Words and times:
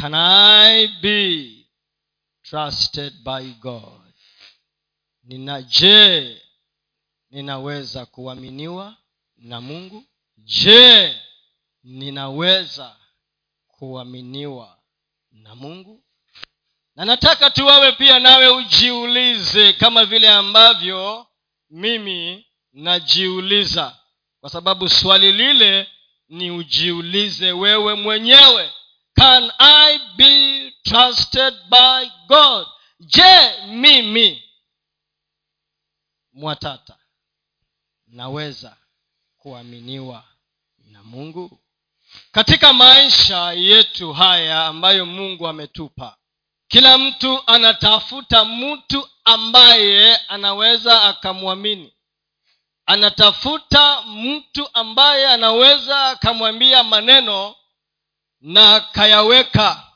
can 0.00 0.14
i 0.14 0.88
be 1.02 1.66
trusted 2.42 3.12
by 3.24 3.42
god? 3.60 4.12
Nina 5.24 5.62
je 5.62 6.42
ninaweza 7.30 8.06
kuaminiwa 8.06 8.96
na 9.36 9.60
mungu? 9.60 10.04
Je 10.36 11.16
ninaweza 11.84 12.96
kuaminiwa 13.68 14.78
na 15.32 15.54
mungu? 15.54 16.04
Na 16.96 17.04
nataka 17.04 17.50
tu 17.50 17.66
wawe 17.66 17.92
pia 17.92 18.18
nawe 18.18 18.48
ujiulize 18.48 19.72
kama 19.72 20.04
vile 20.04 20.30
ambavyo 20.30 21.26
mimi 21.70 22.46
najiuliza. 22.72 23.96
Kwa 24.40 24.50
sababu 24.50 24.88
swali 24.88 25.32
lile 25.32 25.88
ni 26.28 26.50
ujiulize 26.50 27.52
wewe 27.52 27.94
mwenyewe 27.94 28.72
can 29.20 29.50
i 29.58 29.98
be 30.16 30.72
trusted 30.84 31.52
by 31.70 32.04
god? 32.28 32.66
Je 33.00 33.50
mimi. 33.66 34.42
Mwatata 36.32 36.96
naweza 38.06 38.76
kuaminiwa 39.38 40.24
na 40.78 41.02
mungu? 41.02 41.58
Katika 42.32 42.72
maisha 42.72 43.52
yetu 43.52 44.12
haya 44.12 44.66
ambayo 44.66 45.06
mungu 45.06 45.48
ametupa 45.48 46.16
kila 46.68 46.98
mtu 46.98 47.42
anatafuta 47.46 48.44
mtu 48.44 49.08
ambaye 49.24 50.16
anaweza 50.16 51.02
akamwamini. 51.02 51.92
Anatafuta 52.86 54.02
mtu 54.02 54.68
ambaye 54.72 55.26
anaweza 55.28 56.08
akamwambia 56.08 56.84
maneno 56.84 57.54
na 58.40 58.80
kayaweka 58.80 59.86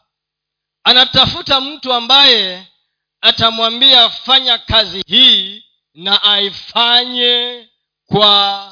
anatafuta 0.85 1.61
mtu 1.61 1.93
ambaye 1.93 2.67
atamwambia 3.21 4.11
fanya 4.11 4.59
kazi 4.59 5.03
hii 5.07 5.65
na 5.95 6.23
aifanye 6.23 7.69
kwa 8.07 8.71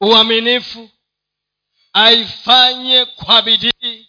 uaminifu 0.00 0.90
aifanye 1.92 3.04
kwa 3.04 3.42
bidii. 3.42 4.08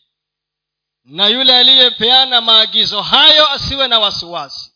Na 1.03 1.28
yule 1.28 1.58
aliyepeana 1.58 2.41
maagizo 2.41 3.02
hayo 3.02 3.50
asiwe 3.50 3.88
na 3.88 4.00
wasiwasi. 4.00 4.73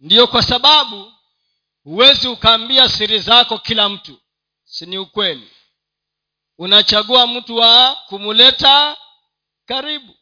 Ndiyo 0.00 0.26
kwa 0.26 0.42
sababu 0.42 1.12
huwezi 1.84 2.28
ukaambia 2.28 2.88
siri 2.88 3.18
zako 3.18 3.58
kila 3.58 3.88
mtu. 3.88 4.20
Si 4.64 4.86
ni 4.86 4.98
ukweli 4.98 5.50
unachagua 6.62 7.26
mtu 7.26 7.56
wa 7.56 7.94
kumuleta 8.06 8.96
karibu. 9.66 10.14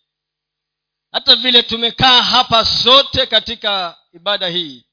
Hata 1.12 1.36
vile 1.36 1.62
tumekaa 1.62 2.22
hapa 2.22 2.64
sote 2.64 3.26
katika 3.26 3.98
ibada 4.12 4.48
hii 4.48 4.84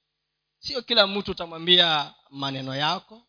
sio 0.60 0.82
kila 0.82 1.08
mtu 1.08 1.32
utamwambia 1.32 2.14
maneno 2.30 2.76
yako. 2.76 3.22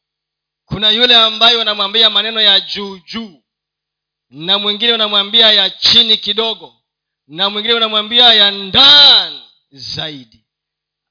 Kuna 0.64 0.90
yule 0.90 1.16
ambaye 1.16 1.56
unamwambia 1.56 2.10
maneno 2.10 2.40
ya 2.40 2.60
juu 2.60 2.98
juu 2.98 3.42
na 4.30 4.58
mwingine 4.58 4.92
unamwambia 4.92 5.52
ya 5.52 5.70
chini 5.70 6.16
kidogo 6.16 6.76
na 7.26 7.50
mwingine 7.50 7.74
unamwambia 7.74 8.34
ya 8.34 8.50
ndani 8.50 9.42
zaidi. 9.70 10.44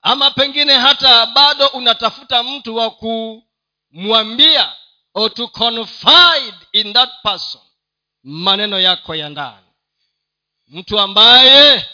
Ama 0.02 0.32
pengine 0.32 0.74
hata 0.74 1.26
bado 1.26 1.68
unatafuta 1.68 2.44
mtu 2.44 2.76
wa 2.76 2.92
kumwambia 2.92 4.76
or 5.18 5.30
to 5.34 5.48
confide 5.48 6.54
in 6.74 6.94
that 6.94 7.10
person. 7.24 7.62
Maneno 8.24 8.80
yako 8.80 9.16
ya 9.16 9.30
ndani. 9.30 9.68
Mtu 10.68 11.00
ambaye 11.00 11.86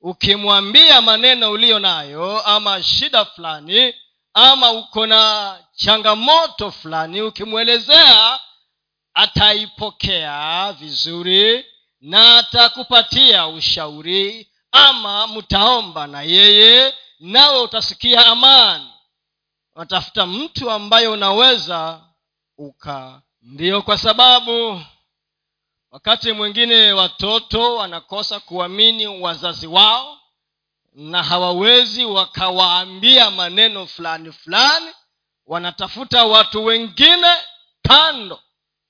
ukimwambia 0.00 1.00
maneno 1.00 1.50
uliyo 1.50 1.78
nayo 1.78 2.42
ama 2.42 2.82
shida 2.82 3.24
fulani 3.24 3.94
ama 4.34 4.70
uko 4.70 5.06
na 5.06 5.58
changamoto 5.74 6.70
fulani 6.70 7.22
ukimwelezea 7.22 8.40
ataipokea 9.14 10.72
vizuri 10.72 11.66
na 12.00 12.38
atakupatia 12.38 13.46
ushauri 13.46 14.50
ama 14.72 15.26
mtaomba 15.26 16.06
na 16.06 16.22
yeye 16.22 16.94
nawe 17.20 17.60
utasikia 17.60 18.26
amani. 18.26 18.88
Unatafuta 19.76 20.26
mtu 20.26 20.70
ambaye 20.70 21.08
unaweza 21.08 22.00
uka. 22.58 23.22
Ndiyo 23.42 23.82
kwa 23.82 23.98
sababu 23.98 24.82
wakati 25.90 26.32
mwingine 26.32 26.92
watoto 26.92 27.76
wanakosa 27.76 28.40
kuamini 28.40 29.06
wazazi 29.06 29.66
wao 29.66 30.18
na 30.92 31.22
hawawezi 31.22 32.04
wakawaambia 32.04 33.30
maneno 33.30 33.86
fulani 33.86 34.32
fulani 34.32 34.90
wanatafuta 35.46 36.24
watu 36.24 36.64
wengine 36.64 37.32
kando 37.82 38.40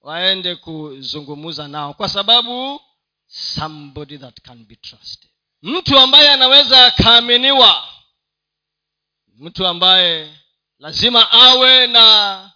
waende 0.00 0.56
kuzungumza 0.56 1.68
nao 1.68 1.94
kwa 1.94 2.08
sababu 2.08 2.80
somebody 3.26 4.18
that 4.18 4.40
can 4.40 4.64
be 4.64 4.76
trusted. 4.76 5.30
Mtu 5.62 5.98
ambaye 5.98 6.30
anaweza 6.30 6.86
akaaminiwa 6.86 7.88
mtu 9.38 9.66
ambaye 9.66 10.34
lazima 10.78 11.30
awe 11.32 11.86
na 11.86 12.51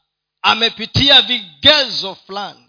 amepitia 0.46 1.22
vigezo 1.22 2.14
fulani. 2.14 2.68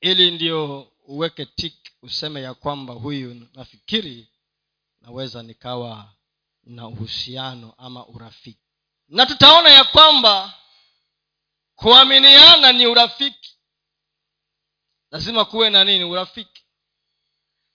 Ili 0.00 0.30
ndio 0.30 0.92
uweke 1.06 1.46
tik 1.46 1.74
useme 2.02 2.42
ya 2.42 2.54
kwamba 2.54 2.94
huyu 2.94 3.48
nafikiri 3.54 4.28
naweza 5.00 5.42
nikawa 5.42 6.12
na 6.64 6.86
uhusiano 6.88 7.74
ama 7.78 8.06
urafiki. 8.06 8.60
Na 9.08 9.26
tutaona 9.26 9.70
ya 9.70 9.84
kwamba 9.84 10.54
kuaminiana 11.74 12.72
ni 12.72 12.86
urafiki. 12.86 13.56
Lazima 15.10 15.44
kuwe 15.44 15.70
na 15.70 15.84
nini? 15.84 16.04
Urafiki. 16.04 16.62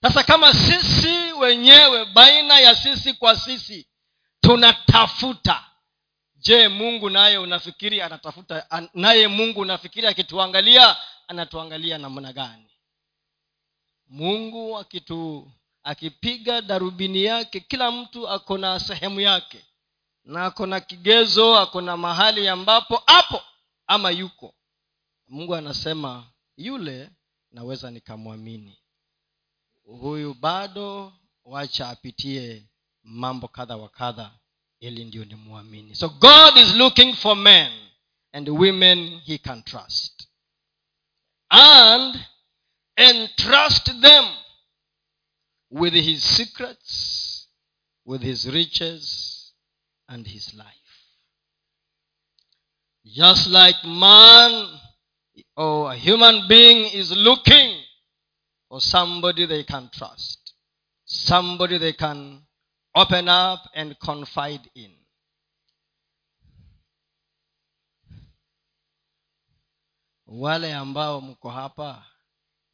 Sasa 0.02 0.22
kama 0.22 0.52
sisi 0.54 1.32
wenyewe 1.32 2.04
baina 2.04 2.58
ya 2.60 2.74
sisi 2.76 3.14
kwa 3.14 3.36
sisi 3.36 3.86
tunatafuta 4.40 5.64
je 6.42 6.68
mungu 6.68 7.10
naye 7.10 7.38
unafikiri 7.38 8.02
anatafuta 8.02 8.88
naye 8.94 9.28
mungu 9.28 9.60
unafikiri 9.60 10.06
akituangalia 10.06 10.96
anatuangalia 11.28 11.98
namna 11.98 12.32
gani? 12.32 12.68
Mungu 14.08 14.78
akitu 14.78 15.50
akipiga 15.82 16.60
darubini 16.62 17.24
yake 17.24 17.60
kila 17.60 17.90
mtu 17.90 18.28
ako 18.28 18.58
na 18.58 18.80
sehemu 18.80 19.20
yake 19.20 19.64
na 20.24 20.44
ako 20.44 20.66
na 20.66 20.80
kigezo 20.80 21.56
ako 21.58 21.80
na 21.80 21.96
mahali 21.96 22.48
ambapo 22.48 23.02
hapo 23.06 23.42
ama 23.86 24.10
yuko. 24.10 24.54
Mungu 25.28 25.54
anasema 25.54 26.26
yule 26.56 27.10
naweza 27.50 27.90
nikamwamini. 27.90 28.78
Huyu 29.84 30.34
bado 30.34 31.12
wacha 31.44 31.88
apitie 31.88 32.66
mambo 33.02 33.48
kadha 33.48 33.76
wa 33.76 33.88
kadha 33.88 34.30
ili 34.82 35.04
ndio 35.04 35.24
nimwamini 35.24 35.94
so 35.94 36.08
god 36.08 36.56
is 36.56 36.74
looking 36.74 37.14
for 37.14 37.36
men 37.36 37.72
and 38.32 38.48
women 38.48 39.20
he 39.24 39.38
can 39.38 39.62
trust. 39.62 40.28
And 41.50 42.18
entrust 42.96 44.00
them 44.00 44.24
with 45.70 45.94
his 45.94 46.22
secrets 46.24 47.48
with 48.04 48.22
his 48.22 48.46
riches 48.46 49.52
and 50.08 50.26
his 50.26 50.54
life. 50.54 50.66
Just 53.04 53.46
like 53.48 53.76
man 53.84 54.80
or 55.56 55.92
a 55.92 55.96
human 55.96 56.48
being 56.48 56.90
is 56.92 57.12
looking 57.12 57.78
for 58.68 58.80
somebody 58.80 59.46
they 59.46 59.62
can 59.64 59.90
trust 59.92 60.54
somebody 61.04 61.78
they 61.78 61.92
can 61.92 62.40
open 62.94 63.28
up 63.28 63.60
and 63.74 63.98
confide 63.98 64.70
in. 64.74 64.90
Wale 70.26 70.74
ambao 70.74 71.20
mko 71.20 71.50
hapa 71.50 72.06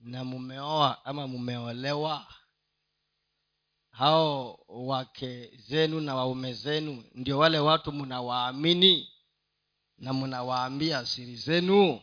na 0.00 0.24
mumeoa 0.24 1.04
ama 1.04 1.26
mumeolewa 1.26 2.26
hao 3.90 4.64
wake 4.68 5.50
zenu 5.56 6.00
na 6.00 6.14
waume 6.14 6.52
zenu 6.54 7.04
ndio 7.14 7.38
wale 7.38 7.58
watu 7.58 7.92
mnawaamini 7.92 9.12
na 9.98 10.12
mnawaambia 10.12 11.06
siri 11.06 11.36
zenu 11.36 12.02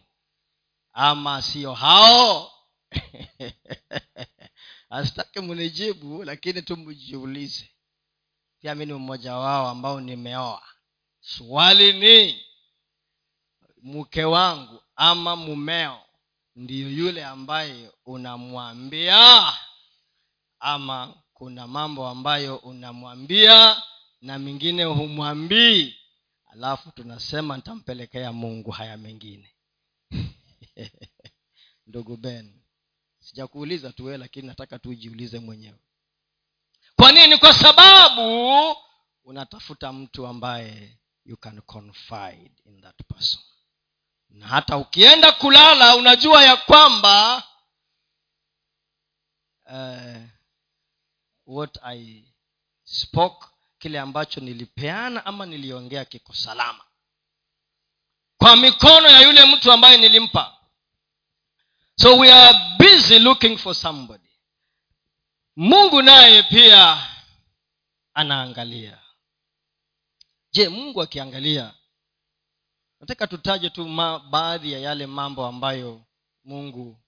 ama 0.93 1.41
sio 1.41 1.73
hao? 1.73 2.51
Asitake 4.89 5.41
mnijibu 5.41 6.23
lakini 6.23 6.61
tu 6.61 6.77
mjiulize 6.77 7.74
pia 8.59 8.75
mi 8.75 8.85
ni 8.85 8.93
mmoja 8.93 9.35
wao 9.35 9.67
ambao 9.69 10.01
nimeoa. 10.01 10.63
Swali 11.19 11.93
ni 11.93 12.45
mke 13.81 14.23
wangu 14.23 14.81
ama 14.95 15.35
mumeo 15.35 16.01
ndiyo 16.55 16.89
yule 16.91 17.25
ambaye 17.25 17.91
unamwambia? 18.05 19.53
Ama 20.59 21.13
kuna 21.33 21.67
mambo 21.67 22.07
ambayo 22.07 22.57
unamwambia 22.57 23.81
na 24.21 24.39
mingine 24.39 24.83
humwambii? 24.83 25.95
Alafu 26.45 26.91
tunasema 26.91 27.55
nitampelekea 27.57 28.33
mungu 28.33 28.71
haya 28.71 28.97
mengine. 28.97 29.55
Ndugu 31.87 32.17
ben 32.17 32.61
sijakuuliza 33.19 33.91
tu 33.93 34.09
lakini 34.09 34.47
nataka 34.47 34.79
tu 34.79 34.89
ujiulize 34.89 35.39
mwenyewe 35.39 35.79
kwa 36.95 37.11
nini? 37.11 37.37
Kwa 37.37 37.53
sababu 37.53 38.75
unatafuta 39.23 39.93
mtu 39.93 40.27
ambaye 40.27 40.97
you 41.25 41.37
can 41.37 41.61
confide 41.61 42.51
in 42.65 42.81
that 42.81 42.95
person. 43.07 43.41
Na 44.29 44.47
hata 44.47 44.77
ukienda 44.77 45.31
kulala 45.31 45.95
unajua 45.95 46.43
ya 46.43 46.57
kwamba 46.57 47.43
uh, 49.65 50.21
what 51.45 51.77
i 51.83 52.23
spoke 52.83 53.45
kile 53.79 53.99
ambacho 53.99 54.41
nilipeana 54.41 55.25
ama 55.25 55.45
niliongea 55.45 56.05
kiko 56.05 56.33
salama. 56.33 56.83
Kwa 58.37 58.55
mikono 58.55 59.09
ya 59.09 59.21
yule 59.21 59.45
mtu 59.45 59.71
ambaye 59.71 59.97
nilimpa. 59.97 60.57
So 61.95 62.17
we 62.17 62.33
are 62.33 62.59
busy 62.79 63.19
looking 63.19 63.57
for 63.57 63.75
somebody 63.75 64.24
mungu 65.55 66.01
naye 66.01 66.43
pia 66.43 67.07
anaangalia. 68.13 68.97
Je 70.51 70.69
mungu 70.69 71.01
akiangalia 71.01 71.73
nataka 72.99 73.27
tutaje 73.27 73.69
tu 73.69 73.87
ma, 73.87 74.19
baadhi 74.19 74.71
ya 74.71 74.79
yale 74.79 75.07
mambo 75.07 75.45
ambayo 75.45 76.01
mungu 76.43 76.99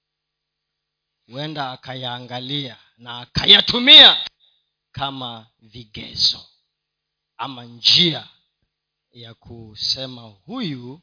huenda 1.28 1.72
akayaangalia 1.72 2.78
na 2.98 3.20
akayatumia 3.20 4.26
kama 4.92 5.48
vigezo 5.60 6.46
ama 7.38 7.64
njia 7.66 8.28
ya 9.12 9.34
kusema 9.34 10.22
huyu 10.22 11.02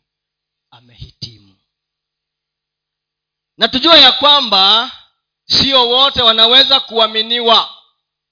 amehitimu. 0.71 1.57
Na 3.57 3.69
tujua 3.69 3.99
ya 3.99 4.13
kwamba 4.13 4.93
sio 5.45 5.89
wote 5.89 6.23
wanaweza 6.23 6.81
kuaminiwa. 6.81 7.71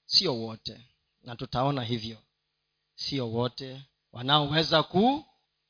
Sio 0.05 0.35
wote. 0.35 0.81
Na 1.21 1.35
tutaona 1.35 1.83
hivyo. 1.83 2.17
Sio 2.95 3.29
wote 3.31 3.81
wanaoweza 4.11 4.83
ku 4.83 5.25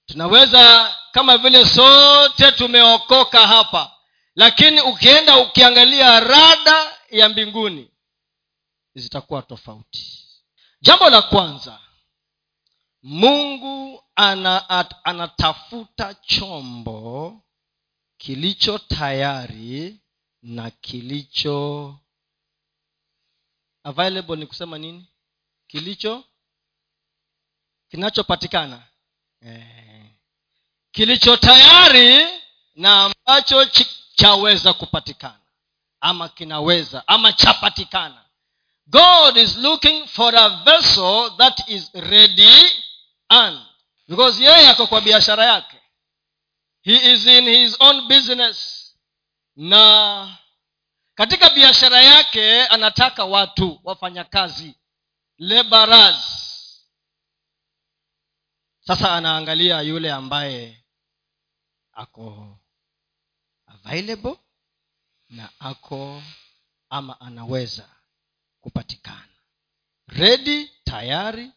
tunaweza 0.06 0.96
kama 1.12 1.38
vile 1.38 1.66
sote 1.66 2.52
tumeokoka 2.52 3.48
hapa. 3.48 3.92
Lakini 4.36 4.82
ukienda 4.82 5.38
ukiangalia 5.38 6.20
rada 6.20 6.98
ya 7.12 7.30
mbinguni 7.30 7.92
zitakuwa 8.96 9.42
tofauti. 9.42 10.28
Jambo 10.82 11.10
la 11.10 11.22
kwanza 11.22 11.80
mungu 13.04 14.04
ana, 14.16 14.70
at, 14.70 14.96
anatafuta 15.04 16.14
chombo 16.14 17.42
kilicho 18.18 18.78
tayari 18.78 20.00
na 20.44 20.72
kilicho 20.72 21.96
available 23.84 24.36
ni 24.36 24.46
kusema 24.48 24.78
nini? 24.78 25.06
Kilicho 25.68 26.24
kinachopatikana. 27.90 28.84
Eh, 29.42 30.06
kilicho 30.92 31.38
tayari 31.38 32.28
na 32.76 33.04
ambacho 33.06 33.66
chaweza 34.16 34.74
kupatikana 34.74 35.40
ama 36.02 36.30
kinaweza 36.30 37.08
ama 37.08 37.34
chapatikana. 37.34 38.26
God 38.88 39.38
is 39.38 39.58
looking 39.58 40.08
for 40.08 40.36
a 40.36 40.50
vessel 40.50 41.32
that 41.38 41.70
is 41.70 41.90
ready 41.94 42.72
and 43.30 43.60
because 44.08 44.44
yeye 44.44 44.70
ako 44.70 44.88
kwa 44.88 45.02
biashara 45.02 45.46
yake. 45.46 45.78
He 46.82 47.14
is 47.14 47.26
in 47.26 47.46
his 47.46 47.78
own 47.80 48.08
business 48.08 48.83
na 49.56 50.38
katika 51.16 51.50
biashara 51.50 52.02
yake 52.02 52.66
anataka 52.68 53.26
watu 53.26 53.80
wafanyakazi 53.84 54.76
laborers. 55.38 56.40
Sasa 58.80 59.16
anaangalia 59.16 59.82
yule 59.82 60.12
ambaye 60.12 60.84
ako 61.92 62.58
available 63.68 64.38
na 65.30 65.50
ako 65.60 66.24
ama 66.90 67.22
anaweza 67.22 67.90
kupatikana. 68.62 69.28
Redi 70.08 70.68
tayari 70.84 71.52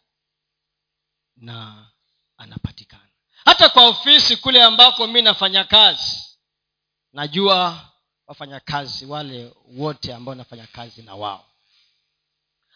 na 1.36 1.90
anapatikana. 2.36 3.08
Hata 3.44 3.68
kwa 3.68 3.86
ofisi 3.88 4.36
kule 4.36 4.62
ambako 4.64 5.06
mi 5.06 5.22
nafanya 5.22 5.64
kazi 5.64 6.25
najua 7.16 7.80
wafanyakazi 8.26 9.06
wale 9.06 9.52
wote 9.76 10.14
ambao 10.14 10.34
nafanya 10.34 10.66
kazi 10.66 11.02
na 11.02 11.14
wao. 11.14 11.44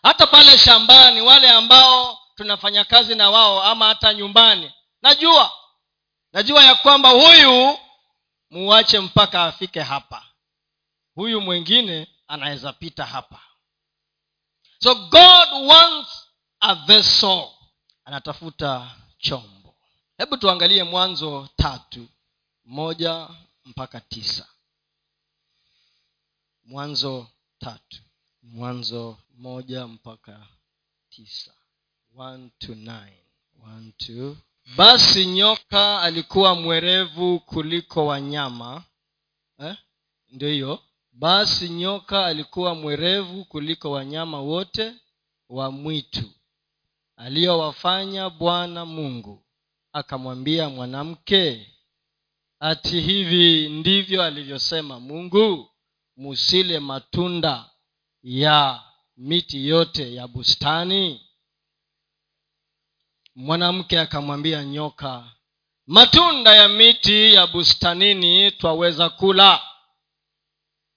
Hata 0.03 0.27
pale 0.27 0.59
shambani 0.59 1.21
wale 1.21 1.51
ambao 1.51 2.19
tunafanya 2.35 2.85
kazi 2.85 3.15
na 3.15 3.31
wao 3.31 3.63
ama 3.63 3.87
hata 3.87 4.15
nyumbani 4.15 4.73
najua. 5.03 5.53
Najua 6.33 6.65
ya 6.65 6.75
kwamba 6.75 7.09
huyu 7.11 7.79
muwache 8.51 9.01
mpaka 9.01 9.45
afike 9.45 9.81
hapa. 9.81 10.27
Huyu 11.15 11.41
mwingine 11.41 12.09
anaweza 12.29 12.73
pita 12.73 13.07
hapa. 13.07 13.41
So 14.83 14.95
god 14.95 15.49
wants 15.69 16.29
a 16.61 16.75
vessel. 16.75 17.49
Anatafuta 18.05 18.91
chombo. 19.19 19.75
Hebu 20.19 20.37
tuangalie 20.37 20.85
mwanzo 20.85 21.49
tatu 21.57 22.07
moja 22.65 23.29
mpaka 23.71 24.01
tisa. 24.01 24.49
Mwanzo 26.65 27.27
tatu. 27.59 27.99
Mwanzo 28.43 29.19
moja 29.37 29.87
mpaka 29.87 30.47
tisa. 31.11 31.55
One 32.17 32.51
to 32.59 32.75
nine. 32.75 33.17
One, 33.65 33.93
to... 33.97 34.37
basi 34.77 35.27
nyoka 35.27 36.01
alikuwa 36.03 36.55
mwerevu 36.55 37.41
kuliko 37.41 38.07
wanyama. 38.07 38.85
Eh? 39.59 39.77
ndio 40.31 40.49
hiyo. 40.49 40.83
Basi 41.13 41.69
nyoka 41.69 42.27
alikuwa 42.27 42.75
mwerevu 42.75 43.45
kuliko 43.45 43.91
wanyama 43.91 44.41
wote 44.41 44.95
wa 45.49 45.71
mwitu 45.71 46.31
aliyowafanya 47.17 48.31
bwana 48.31 48.85
mungu. 48.87 49.43
Akamwambia 49.93 50.69
mwanamke 50.69 51.73
ati 52.61 53.01
hivi 53.01 53.69
ndivyo 53.69 54.23
alivyosema 54.23 55.01
mungu? 55.01 55.71
Musile 56.17 56.81
matunda 56.81 57.71
ya 58.23 58.83
miti 59.17 59.69
yote 59.69 60.15
ya 60.15 60.29
bustani. 60.29 61.21
Mwanamke 63.35 64.01
akamwambia 64.01 64.65
nyoka 64.65 65.33
matunda 65.87 66.55
ya 66.55 66.69
miti 66.69 67.35
ya 67.35 67.47
bustanini 67.47 68.51
twaweza 68.51 69.09
kula 69.11 69.61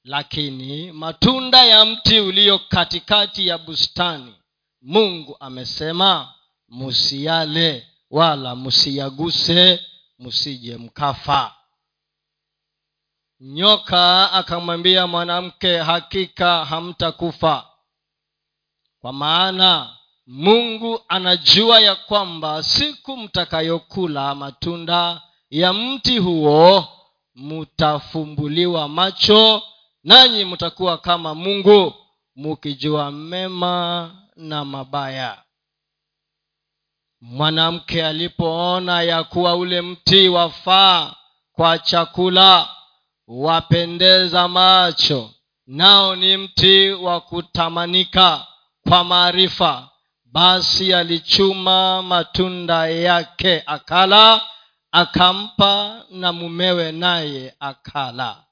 lakini 0.04 0.92
matunda 0.92 1.66
ya 1.66 1.86
mti 1.86 2.20
ulio 2.20 2.60
katikati 2.60 3.48
ya 3.48 3.58
bustani 3.58 4.34
mungu 4.82 5.38
amesema 5.40 6.34
musiyale 6.68 7.88
wala 8.10 8.56
musiyaguse 8.56 9.86
musije 10.24 10.78
mkafa. 10.78 11.56
Nyoka 13.40 14.32
akamwambia 14.32 15.08
mwanamke 15.08 15.78
hakika 15.78 16.66
hamtakufa. 16.66 17.68
Kwa 19.02 19.14
maana 19.14 19.98
mungu 20.28 21.00
anajua 21.08 21.80
ya 21.80 21.96
kwamba 21.96 22.64
siku 22.64 23.18
mtakayokula 23.18 24.36
matunda 24.36 25.22
ya 25.50 25.74
mti 25.74 26.18
huo 26.18 26.88
mutafumbuliwa 27.36 28.90
macho 28.90 29.62
nanyi 30.04 30.46
mtakuwa 30.46 30.98
kama 30.98 31.36
mungu 31.36 31.94
mukijua 32.36 33.12
mema 33.12 34.12
na 34.36 34.66
mabaya 34.66 35.43
mwanamke 37.26 38.06
alipoona 38.06 39.02
ya 39.02 39.24
kuwa 39.24 39.56
ule 39.56 39.82
mti 39.82 40.30
wafaa 40.30 41.16
kwa 41.54 41.80
chakula 41.80 42.70
wapendeza 43.28 44.48
macho. 44.48 45.32
Nao 45.68 46.16
ni 46.16 46.38
mti 46.38 46.90
wa 46.92 47.22
kutamanika 47.22 48.48
kwa 48.90 49.04
maarifa. 49.04 49.90
Basi 50.26 50.94
alichuma 50.94 52.02
matunda 52.02 52.88
yake 52.88 53.64
akala 53.66 54.42
akampa 54.92 56.06
na 56.10 56.34
mumewe 56.34 56.92
naye 56.92 57.56
akala. 57.60 58.44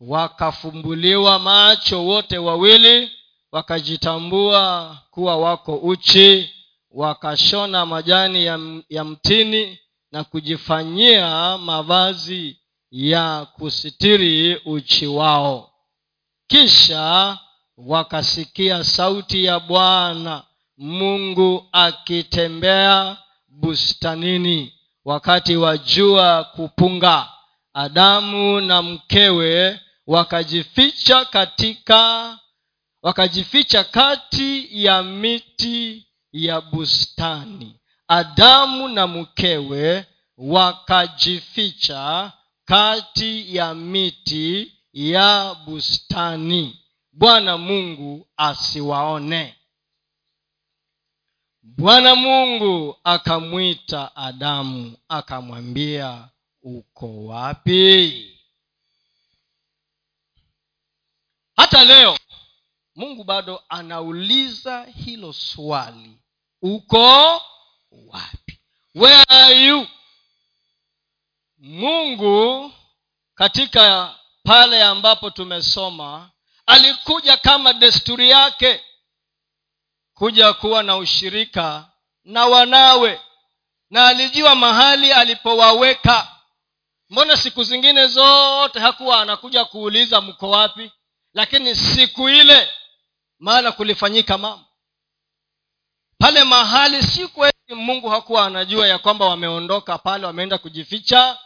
Wakafumbuliwa 0.00 1.38
macho 1.38 2.04
wote 2.04 2.38
wawili 2.38 3.10
wakajitambua 3.52 4.96
kuwa 5.10 5.36
wako 5.36 5.76
uchi 5.76 6.50
wakashona 6.92 7.86
majani 7.86 8.44
ya, 8.44 8.58
ya 8.88 9.04
mtini 9.04 9.78
na 10.12 10.24
kujifanyia 10.24 11.58
mavazi 11.58 12.56
ya 12.90 13.46
kusitiri 13.52 14.56
uchi 14.56 15.06
wao. 15.06 15.70
Kisha 16.46 17.38
wakasikia 17.76 18.84
sauti 18.84 19.44
ya 19.44 19.60
bwana 19.60 20.42
mungu 20.78 21.68
akitembea 21.72 23.16
bustanini 23.48 24.72
wakati 25.04 25.56
wa 25.56 25.78
jua 25.78 26.44
kupunga. 26.44 27.28
Adamu 27.74 28.60
na 28.60 28.82
mkewe 28.82 29.80
wakajificha 30.06 31.24
katika 31.24 32.38
wakajificha 33.02 33.84
kati 33.84 34.68
ya 34.84 35.02
miti 35.02 36.06
ya 36.32 36.60
bustani. 36.60 37.76
Adamu 38.08 38.88
na 38.88 39.06
mkewe 39.06 40.06
wakajificha 40.36 42.32
kati 42.64 43.56
ya 43.56 43.74
miti 43.74 44.72
ya 44.92 45.56
bustani. 45.66 46.78
Bwana 47.12 47.58
mungu 47.58 48.26
asiwaone. 48.36 49.56
Bwana 51.62 52.14
mungu 52.14 52.96
akamwita 53.04 54.16
adamu 54.16 54.96
akamwambia 55.08 56.28
uko 56.62 57.24
wapi? 57.24 58.28
Hata 61.56 61.84
leo 61.84 62.18
mungu 62.96 63.24
bado 63.24 63.62
anauliza 63.68 64.84
hilo 64.84 65.32
swali 65.32 66.18
uko 66.62 67.42
wapi? 67.90 68.58
Where 68.94 69.24
are 69.28 69.54
you? 69.66 69.86
Mungu 71.58 72.72
katika 73.34 74.14
pale 74.44 74.82
ambapo 74.84 75.30
tumesoma 75.30 76.30
alikuja 76.66 77.36
kama 77.36 77.72
desturi 77.72 78.30
yake 78.30 78.84
kuja 80.14 80.52
kuwa 80.52 80.82
na 80.82 80.96
ushirika 80.96 81.90
na 82.24 82.46
wanawe 82.46 83.20
na 83.90 84.06
alijua 84.08 84.54
mahali 84.54 85.12
alipowaweka. 85.12 86.28
Mbona 87.10 87.36
siku 87.36 87.64
zingine 87.64 88.06
zote 88.06 88.78
hakuwa 88.80 89.20
anakuja 89.22 89.64
kuuliza 89.64 90.20
mko 90.20 90.50
wapi? 90.50 90.92
Lakini 91.34 91.74
siku 91.76 92.28
ile 92.28 92.70
maana 93.38 93.72
kulifanyika 93.72 94.38
mambo 94.38 94.64
pale 96.22 96.44
mahali 96.44 97.02
si 97.02 97.28
kweli 97.28 97.52
mungu 97.74 98.08
hakuwa 98.08 98.46
anajua 98.46 98.88
ya 98.88 98.98
kwamba 98.98 99.26
wameondoka 99.26 99.98
pale 99.98 100.26
wameenda 100.26 100.58
kujificha 100.58 101.38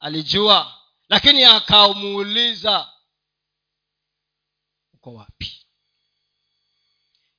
alijua. 0.00 0.74
Lakini 1.08 1.44
akamuuliza 1.44 2.88
uko 4.94 5.14
wapi? 5.14 5.66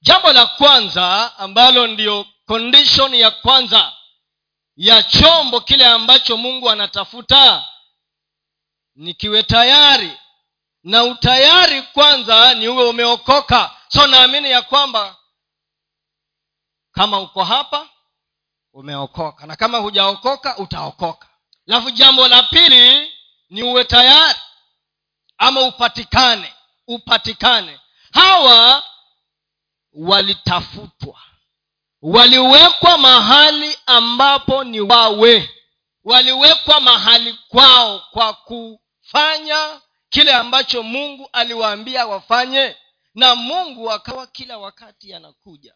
Jambo 0.01 0.33
la 0.33 0.45
kwanza 0.45 1.37
ambalo 1.37 1.87
ndiyo 1.87 2.25
condition 2.45 3.13
ya 3.13 3.31
kwanza 3.31 3.93
ya 4.75 5.03
chombo 5.03 5.61
kile 5.61 5.85
ambacho 5.85 6.37
mungu 6.37 6.69
anatafuta 6.69 7.65
ni 8.95 9.13
kiwe 9.13 9.43
tayari. 9.43 10.11
Na 10.83 11.03
utayari 11.03 11.81
kwanza 11.81 12.53
ni 12.53 12.67
uwe 12.67 12.89
umeokoka. 12.89 13.75
So 13.87 14.07
naamini 14.07 14.51
ya 14.51 14.61
kwamba 14.61 15.15
kama 16.95 17.19
uko 17.19 17.43
hapa 17.43 17.89
umeokoka. 18.73 19.45
Na 19.47 19.55
kama 19.55 19.77
hujaokoka 19.77 20.57
utaokoka. 20.57 21.27
Alafu 21.67 21.91
jambo 21.91 22.27
la 22.27 22.43
pili 22.43 23.11
ni 23.49 23.63
uwe 23.63 23.83
tayari 23.83 24.39
ama 25.37 25.61
upatikane 25.61 26.53
upatikane. 26.87 27.79
Hawa 28.13 28.83
walitafutwa. 29.93 31.19
Waliwekwa 32.01 32.97
mahali 32.97 33.77
ambapo 33.85 34.63
ni 34.63 34.79
wawe. 34.81 35.49
Waliwekwa 36.03 36.79
mahali 36.79 37.33
kwao 37.47 37.99
kwa 38.11 38.33
kufanya 38.33 39.81
kile 40.09 40.33
ambacho 40.33 40.83
mungu 40.83 41.29
aliwaambia 41.33 42.05
wafanye. 42.07 42.75
Na 43.15 43.35
mungu 43.35 43.91
akawa 43.91 44.27
kila 44.27 44.57
wakati 44.57 45.13
anakuja 45.13 45.73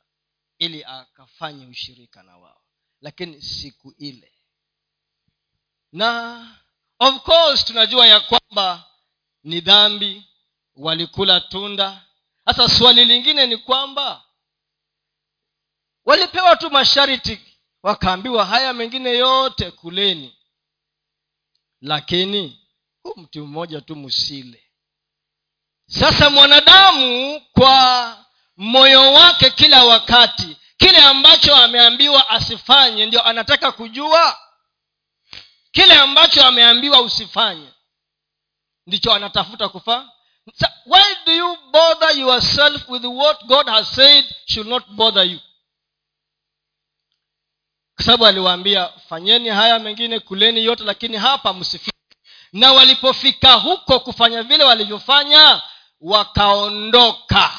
ili 0.60 0.84
akafanye 0.84 1.66
ushirika 1.68 2.24
na 2.24 2.38
wao. 2.38 2.62
Lakini 3.02 3.42
siku 3.42 3.94
ile. 3.98 4.34
Na 5.92 6.58
of 7.00 7.22
course 7.24 7.66
tunajua 7.66 8.08
ya 8.08 8.20
kwamba 8.20 8.90
ni 9.44 9.62
dhambi 9.62 10.28
walikula 10.76 11.42
tunda. 11.42 12.06
Sasa 12.46 12.70
swali 12.70 13.06
lingine 13.06 13.46
ni 13.48 13.58
kwamba 13.58 14.24
walipewa 16.06 16.56
tu 16.56 16.70
masharti 16.72 17.42
wakaambiwa 17.84 18.46
haya 18.46 18.74
mengine 18.74 19.10
yote 19.18 19.72
kuleni. 19.72 20.36
Lakini 21.82 22.68
huu 23.04 23.14
mtu 23.18 23.48
mmoja 23.48 23.82
tu 23.82 23.96
msile. 23.96 24.64
Sasa 25.88 26.30
mwanadamu 26.30 27.42
kwa 27.42 28.26
moyo 28.60 29.14
wake 29.14 29.50
kila 29.50 29.84
wakati 29.86 30.58
kile 30.78 30.98
ambacho 30.98 31.56
ameambiwa 31.56 32.30
asifanye 32.30 33.06
ndio 33.06 33.24
anataka 33.24 33.72
kujua. 33.72 34.40
Kile 35.72 35.96
ambacho 35.96 36.46
ameambiwa 36.46 37.02
usifanye 37.02 37.70
ndicho 38.88 39.14
anatafuta 39.14 39.70
kufaa 39.70 40.10
why 40.86 41.16
do 41.26 41.34
you 41.34 41.58
bother 41.72 42.18
yourself 42.20 42.90
with 42.90 43.04
what 43.06 43.46
god 43.46 43.68
has 43.70 43.96
said 43.96 44.26
should 44.46 44.68
not 44.70 44.88
bother 44.88 45.24
you? 45.32 45.40
Kwa 47.96 48.06
sababu 48.06 48.26
aliwaambia 48.26 48.90
fanyeni 49.10 49.50
haya 49.50 49.80
mengine 49.80 50.20
kuleni 50.20 50.66
yote 50.66 50.84
lakini 50.84 51.18
hapa 51.18 51.54
msifike. 51.54 51.98
Na 52.54 52.72
walipofika 52.74 53.54
huko 53.54 54.00
kufanya 54.00 54.44
vile 54.44 54.64
walivyofanya 54.64 55.62
wakaondoka 56.02 57.52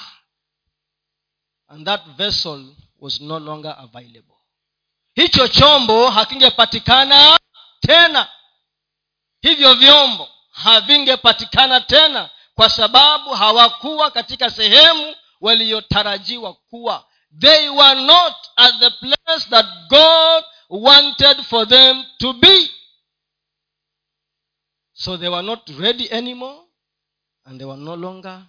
and 1.71 1.87
that 1.87 2.01
vessel 2.17 2.75
was 2.99 3.21
no 3.21 3.39
longer 3.39 3.75
available. 3.79 4.37
Hicho 5.15 5.49
chombo 5.49 6.11
hakingepatikana 6.11 7.39
tena. 7.81 8.29
Hivyo 9.43 9.75
vyombo 9.75 10.29
havingepatikana 10.51 11.81
tena 11.81 12.31
kwa 12.55 12.69
sababu 12.71 13.31
hawakuwa 13.31 14.11
katika 14.11 14.51
sehemu 14.51 15.15
waliyotarajiwa 15.41 16.55
kuwa. 16.55 17.07
They 17.41 17.69
were 17.69 18.03
not 18.03 18.35
at 18.57 18.75
the 18.81 18.91
place 18.91 19.47
that 19.51 19.67
god 19.89 20.45
wanted 20.69 21.43
for 21.43 21.69
them 21.69 22.05
to 22.19 22.33
be. 22.33 22.71
So 24.93 25.17
they 25.17 25.29
were 25.29 25.43
not 25.47 25.69
ready 25.79 26.09
anymore 26.13 26.59
and 27.45 27.59
they 27.61 27.67
were 27.67 27.81
no 27.81 27.97
longer 27.97 28.43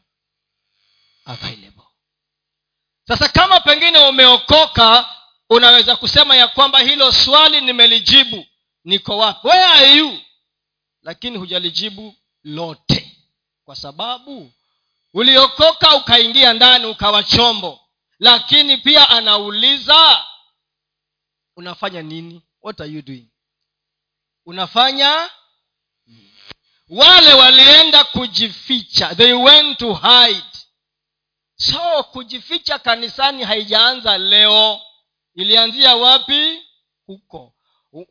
available 1.26 1.81
sasa 3.12 3.30
kama 3.30 3.60
pengine 3.60 4.00
umeokoka 4.00 5.10
unaweza 5.50 5.96
kusema 5.96 6.36
ya 6.36 6.48
kwamba 6.48 6.80
hilo 6.80 7.12
swali 7.12 7.62
nimelijibu 7.62 8.46
niko 8.84 9.18
wapi? 9.18 9.48
Where 9.48 9.64
are 9.66 9.94
you? 9.96 10.20
Lakini 11.04 11.38
hujalijibu 11.38 12.16
lote. 12.44 13.18
Kwa 13.66 13.76
sababu 13.76 14.52
uliokoka 15.14 15.96
ukaingia 15.96 16.54
ndani 16.54 16.86
ukawa 16.86 17.24
chombo. 17.24 17.80
Lakini 18.20 18.78
pia 18.78 19.10
anauliza 19.10 20.26
unafanya 21.56 22.02
nini? 22.02 22.42
What 22.62 22.82
are 22.82 22.90
you 22.92 23.02
doing? 23.02 23.28
Unafanya 24.46 25.30
wale 26.90 27.34
walienda 27.34 28.04
kujificha. 28.04 29.16
They 29.16 29.34
went 29.34 29.78
to 29.80 29.94
hide 29.94 30.51
so 31.62 32.04
kujificha 32.04 32.80
kanisani 32.80 33.44
haijaanza 33.44 34.18
leo. 34.18 34.82
Ilianzia 35.36 35.96
wapi? 35.96 36.62
Huko. 37.06 37.54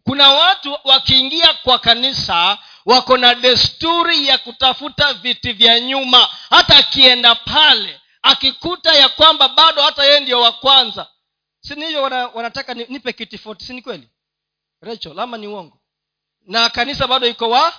Kuna 0.05 0.29
watu 0.29 0.79
wakiingia 0.85 1.53
kwa 1.55 1.79
kanisa 1.79 2.59
wako 2.87 3.17
na 3.17 3.35
desturi 3.35 4.27
ya 4.27 4.39
kutafuta 4.39 5.15
viti 5.15 5.53
vya 5.53 5.81
nyuma. 5.81 6.29
Hata 6.51 6.77
akienda 6.77 7.35
pale 7.35 8.01
akikuta 8.23 8.95
ya 8.95 9.09
kwamba 9.09 9.49
bado 9.49 9.83
hata 9.83 10.05
yeye 10.05 10.21
ndio 10.21 10.41
wa 10.41 10.53
kwanza. 10.53 11.11
Sini 11.61 11.97
wana, 11.97 12.27
wanataka 12.27 12.75
nipe 12.75 13.13
kiti 13.13 13.39
foti 13.39 13.65
sini 13.65 13.83
kweli? 13.83 14.09
Rachel 14.81 15.21
ama 15.21 15.39
ni 15.39 15.47
uongo? 15.47 15.81
Na 16.47 16.69
kanisa 16.71 17.07
bado 17.07 17.27
iko 17.27 17.51
wa? 17.51 17.73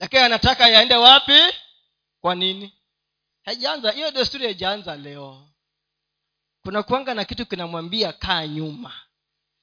Lakini 0.00 0.22
anataka 0.22 0.68
yaende 0.68 0.94
wapi? 0.94 1.40
Kwa 2.20 2.34
nini 2.34 2.79
haijaanza 3.44 3.90
hiyo 3.92 4.10
desturi 4.10 4.44
haijaanza 4.44 4.96
leo. 4.96 5.46
Kuna 6.62 6.82
kuanga 6.82 7.14
na 7.14 7.24
kitu 7.24 7.46
kinamwambia 7.46 8.12
kaa 8.12 8.46
nyuma. 8.46 8.92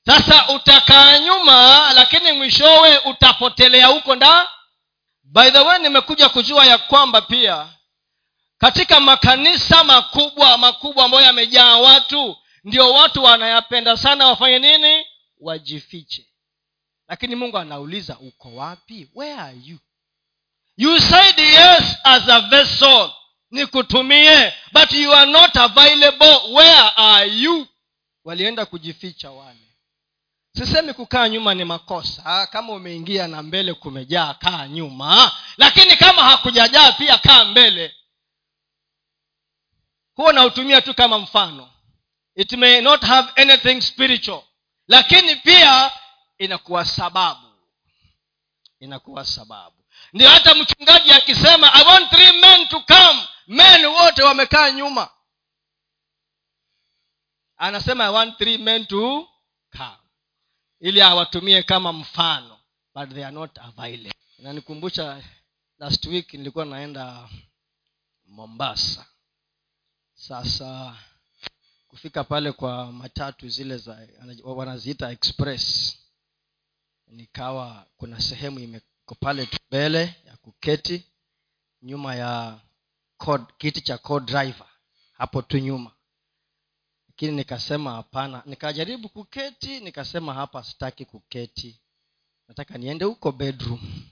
Sasa 0.05 0.50
utakaa 0.50 1.19
nyuma 1.19 1.93
lakini 1.93 2.31
mwishowe 2.31 2.98
utapotelea 2.98 3.88
huko 3.88 4.15
nda. 4.15 4.50
By 5.24 5.51
the 5.51 5.60
way 5.60 5.79
nimekuja 5.79 6.29
kujua 6.29 6.65
ya 6.65 6.77
kwamba 6.77 7.22
pia 7.22 7.67
katika 8.57 9.00
makanisa 9.00 9.84
makubwa 9.84 10.57
makubwa 10.57 11.05
ambayo 11.05 11.25
yamejaa 11.25 11.77
watu 11.77 12.38
ndio 12.63 12.93
watu 12.93 13.24
wanayapenda 13.24 13.98
sana 13.98 14.27
wafanye 14.27 14.60
nini? 14.60 15.05
Wajifiche. 15.39 16.27
Lakini 17.07 17.36
mungu 17.36 17.57
anauliza 17.57 18.17
uko 18.19 18.55
wapi? 18.55 19.10
Where 19.15 19.39
are 19.41 19.57
you? 19.63 19.77
You 20.77 21.00
said 21.00 21.39
yes 21.39 21.98
as 22.03 22.29
a 22.29 22.39
vessel 22.39 23.12
nikutumie 23.51 24.54
but 24.74 24.92
you 24.92 25.13
are 25.13 25.32
not 25.32 25.56
available. 25.58 26.54
Where 26.54 26.92
are 26.96 27.25
you? 27.30 27.68
Walienda 28.24 28.66
kujificha 28.66 29.32
wale. 29.32 29.60
Sisemi 30.58 30.94
kukaa 30.94 31.30
nyuma 31.30 31.54
ni 31.54 31.63
makosa. 31.66 32.48
Kama 32.48 32.74
umeingia 32.74 33.27
na 33.27 33.44
mbele 33.44 33.74
kumejaa 33.74 34.34
kaa 34.34 34.68
nyuma. 34.68 35.32
Lakini 35.58 35.96
kama 35.96 36.24
hakujajaa 36.24 36.92
pia 36.92 37.18
kaa 37.18 37.46
mbele. 37.46 37.96
Huo 40.16 40.32
nautumia 40.32 40.82
tu 40.82 40.94
kama 40.94 41.20
mfano. 41.20 41.70
It 42.36 42.51
may 42.54 42.82
not 42.82 43.01
have 43.04 43.42
anything 43.42 43.82
spiritual. 43.82 44.42
Lakini 44.88 45.36
pia 45.36 45.92
inakuwa 46.38 46.86
sababu. 46.86 47.48
Inakuwa 48.80 49.25
sababu 49.25 49.76
ndio 50.13 50.30
hata 50.30 50.56
mchungaji 50.56 51.12
akisema 51.12 51.74
i 51.74 51.84
want 51.86 52.10
three 52.10 52.32
men 52.42 52.68
to 52.68 52.80
come. 52.80 53.27
Men 53.48 53.86
wote 53.86 54.24
wamekaa 54.24 54.72
nyuma. 54.72 55.10
Anasema 57.58 58.04
i 58.06 58.13
want 58.13 58.38
three 58.38 58.58
men 58.58 58.86
to 58.86 59.30
come. 59.77 59.98
Ili 60.80 61.01
awatumie 61.01 61.63
kama 61.63 61.94
mfano 61.94 62.60
but 62.96 63.10
they 63.13 63.25
are 63.25 63.36
not 63.36 63.58
available. 63.58 64.13
Nanikumbusha 64.39 65.24
last 65.80 66.06
week 66.06 66.34
nilikuwa 66.34 66.66
naenda 66.66 67.30
mombasa. 68.25 69.06
Sasa 70.13 70.96
kufika 71.88 72.24
pale 72.24 72.51
kwa 72.51 72.92
matatu 72.92 73.50
zile 73.50 73.77
za 73.77 74.08
wanaziita 74.44 75.12
express 75.12 75.98
nikawa 77.08 77.86
kuna 77.98 78.20
sehemu 78.22 78.60
imeko 79.08 79.16
pale 79.16 79.46
tu 79.46 79.58
mbele 79.68 80.16
ya 80.26 80.38
kuketi 80.38 81.04
nyuma 81.82 82.16
ya 82.16 82.62
code, 83.18 83.46
kiti 83.58 83.82
cha 83.82 83.98
co-driver 83.98 84.68
hapo 85.14 85.42
tu 85.42 85.58
nyuma. 85.58 85.92
Lakini 87.08 87.32
nikasema 87.32 87.92
hapana 87.92 88.44
nikajaribu 88.46 89.10
kuketi 89.10 89.80
nikasema 89.80 90.34
hapa 90.34 90.64
sitaki 90.64 91.06
kuketi. 91.06 91.82
Nataka 92.48 92.78
niende 92.78 93.06
huko 93.06 93.32
bedroom. 93.32 94.04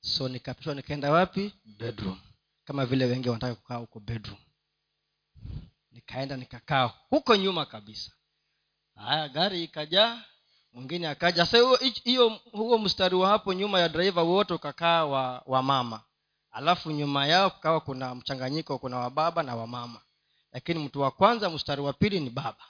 So 0.00 0.28
nikapishwa 0.28 0.74
nikaenda 0.74 1.10
wapi? 1.10 1.52
Bedroom. 1.64 2.20
Kama 2.64 2.86
vile 2.86 3.04
wengi 3.04 3.28
wanataka 3.28 3.54
kukaa 3.54 3.76
huko 3.76 4.00
bedroom. 4.00 4.40
Nikaenda 5.90 6.36
nikakaa 6.36 6.84
huko 6.86 7.36
nyuma 7.36 7.66
kabisa. 7.66 8.12
Haya 8.94 9.28
gari 9.28 9.64
ikajaa 9.64 10.24
mwingine 10.72 11.08
akaja 11.08 11.46
sa 11.46 11.58
hiyo 12.04 12.28
huo 12.52 12.78
mstari 12.78 13.14
wa 13.16 13.28
hapo 13.28 13.52
nyuma 13.54 13.80
ya 13.80 13.88
driver 13.88 14.24
wote 14.24 14.54
ukakaa 14.54 15.04
wa, 15.04 15.42
wa 15.46 15.62
mama. 15.62 16.00
Alafu 16.50 16.90
nyuma 16.90 17.26
yao 17.26 17.50
kukawa 17.50 17.80
kuna 17.80 18.14
mchanganyiko 18.14 18.78
kuna 18.78 18.96
wababa 18.98 19.42
na 19.42 19.56
wamama 19.56 20.00
lakini 20.52 20.84
mtu 20.84 21.00
wa 21.00 21.10
kwanza 21.10 21.50
mstari 21.50 21.82
wa 21.82 21.92
pili 21.92 22.20
ni 22.20 22.30
baba. 22.30 22.64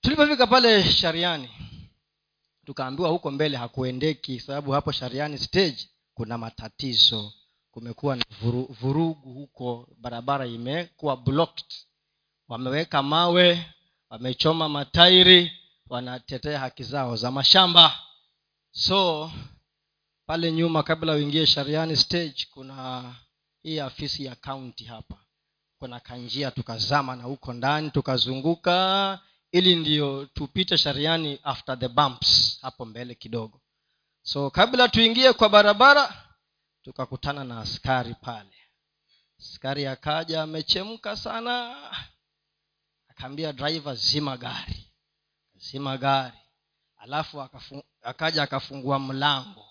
Tulipofika 0.00 0.46
pale 0.46 0.84
shariani 0.92 1.50
tukaambiwa 2.66 3.08
huko 3.08 3.30
mbele 3.30 3.56
hakuendeki 3.56 4.40
sababu 4.40 4.70
hapo 4.70 4.92
shariani 4.92 5.38
stage 5.38 5.88
kuna 6.14 6.38
matatizo. 6.38 7.32
Kumekuwa 7.70 8.16
na 8.16 8.24
vuru, 8.40 8.64
vurugu 8.80 9.32
huko 9.32 9.88
barabara 9.96 10.46
imekuwa 10.46 11.16
blocked. 11.16 11.66
Wameweka 12.48 13.02
mawe 13.02 13.66
wamechoma 14.10 14.68
matairi 14.68 15.52
wanatetea 15.90 16.58
haki 16.58 16.82
zao 16.84 17.16
za 17.16 17.30
mashamba. 17.30 17.98
So 18.70 19.30
pale 20.26 20.52
nyuma 20.52 20.82
kabla 20.82 21.12
uingie 21.14 21.46
shariani 21.46 21.96
stage 21.96 22.46
kuna 22.50 23.14
hii 23.62 23.78
afisi 23.80 24.24
ya 24.24 24.34
kaunti 24.34 24.84
hapa. 24.84 25.16
Kuna 25.78 26.00
kanjia 26.00 26.50
tukazama 26.50 27.16
na 27.16 27.24
huko 27.24 27.52
ndani 27.52 27.90
tukazunguka 27.90 29.18
ili 29.52 29.76
ndio 29.76 30.26
tupite 30.26 30.78
shariani 30.78 31.38
after 31.42 31.78
the 31.78 31.88
bumps 31.88 32.58
hapo 32.62 32.84
mbele 32.84 33.14
kidogo. 33.14 33.60
So 34.22 34.50
kabla 34.50 34.88
tuingie 34.88 35.32
kwa 35.32 35.48
barabara 35.48 36.26
tukakutana 36.82 37.44
na 37.44 37.60
askari 37.60 38.14
pale. 38.14 38.56
Askari 39.38 39.86
akaja 39.86 40.42
amechemka 40.42 41.16
sana 41.16 41.76
akaambia 43.08 43.52
driver 43.52 43.94
zima 43.96 44.36
gari 44.36 44.89
zima 45.60 45.96
gari 45.98 46.38
alafu 46.98 47.48
akaja 48.02 48.42
akafungua 48.42 48.98
mlango. 48.98 49.66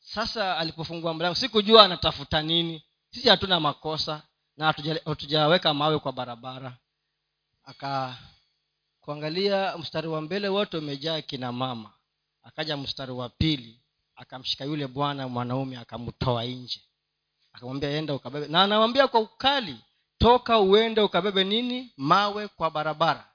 Sasa 0.00 0.56
alipofungua 0.58 1.14
mlango 1.14 1.34
sikujua 1.34 1.84
anatafuta 1.84 2.42
nini. 2.42 2.84
Sisi 3.10 3.28
hatuna 3.28 3.60
makosa 3.60 4.22
na 4.56 4.66
hatujaweka 5.04 5.74
mawe 5.74 5.98
kwa 5.98 6.12
barabara. 6.12 6.76
Aka 7.64 8.16
kuangalia 9.00 9.78
mstari 9.78 10.08
wa 10.08 10.20
mbele 10.20 10.48
wote 10.48 10.76
umejaa 10.78 11.20
kina 11.20 11.52
mama. 11.52 11.90
Akaja 12.42 12.76
mstari 12.76 13.12
wa 13.12 13.28
pili 13.28 13.80
akamshika 14.16 14.64
yule 14.64 14.86
bwana 14.86 15.28
mwanaume 15.28 15.76
akamtoa 15.78 16.44
nje. 16.44 16.80
Akamwambia 17.52 17.90
enda 17.90 18.14
ukabebe. 18.14 18.46
Na 18.48 18.62
anamwambia 18.62 19.08
kwa 19.08 19.20
ukali 19.20 19.76
toka 20.18 20.58
uende 20.60 21.00
ukabebe 21.00 21.44
nini? 21.44 21.92
Mawe 21.96 22.48
kwa 22.48 22.70
barabara 22.70 23.29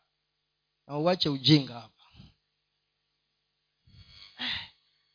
na 0.87 0.97
uache 0.97 1.29
ujinga 1.29 1.73
hapa. 1.73 1.91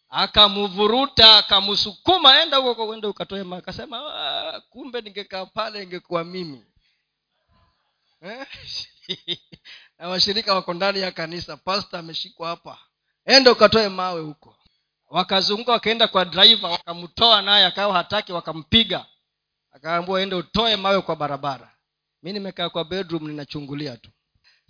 Akamvuruta 0.09 1.37
akamsukuma 1.39 2.43
enda 2.43 2.57
huko 2.57 2.89
uende 2.89 3.07
ukatoe 3.07 3.43
mawe 3.43 3.63
akasema 3.63 3.97
"Ah, 4.15 4.61
kumbe 4.61 5.01
ningekaa 5.01 5.47
pale 5.47 5.83
ingekuwa 5.83 6.25
mimi. 6.25 6.65
Eh? 8.21 8.47
na 9.99 10.09
washirika 10.09 10.55
wako 10.55 10.75
ndani 10.75 11.01
ya 11.01 11.13
kanisa 11.13 11.57
pasta 11.57 11.99
ameshikwa 11.99 12.49
hapa. 12.49 12.79
Enda 13.25 13.53
ukatoe 13.53 13.89
mawe 13.89 14.21
huko. 14.21 14.57
Wakazunguka 15.09 15.73
wakaenda 15.73 16.09
kwa 16.09 16.25
draiva 16.25 16.69
wakamtoa 16.69 17.43
naye 17.43 17.67
akawa 17.67 17.95
hataki 17.95 18.33
wakampiga. 18.33 19.07
Akaambua 19.73 20.23
ende 20.23 20.35
utoe 20.37 20.77
mawe 20.77 21.01
kwa 21.03 21.17
barabara. 21.17 21.75
Mi 22.23 22.33
nimekaa 22.33 22.71
kwa 22.71 22.85
bedroom 22.85 23.29
ninachungulia 23.29 23.97
tu. 23.97 24.11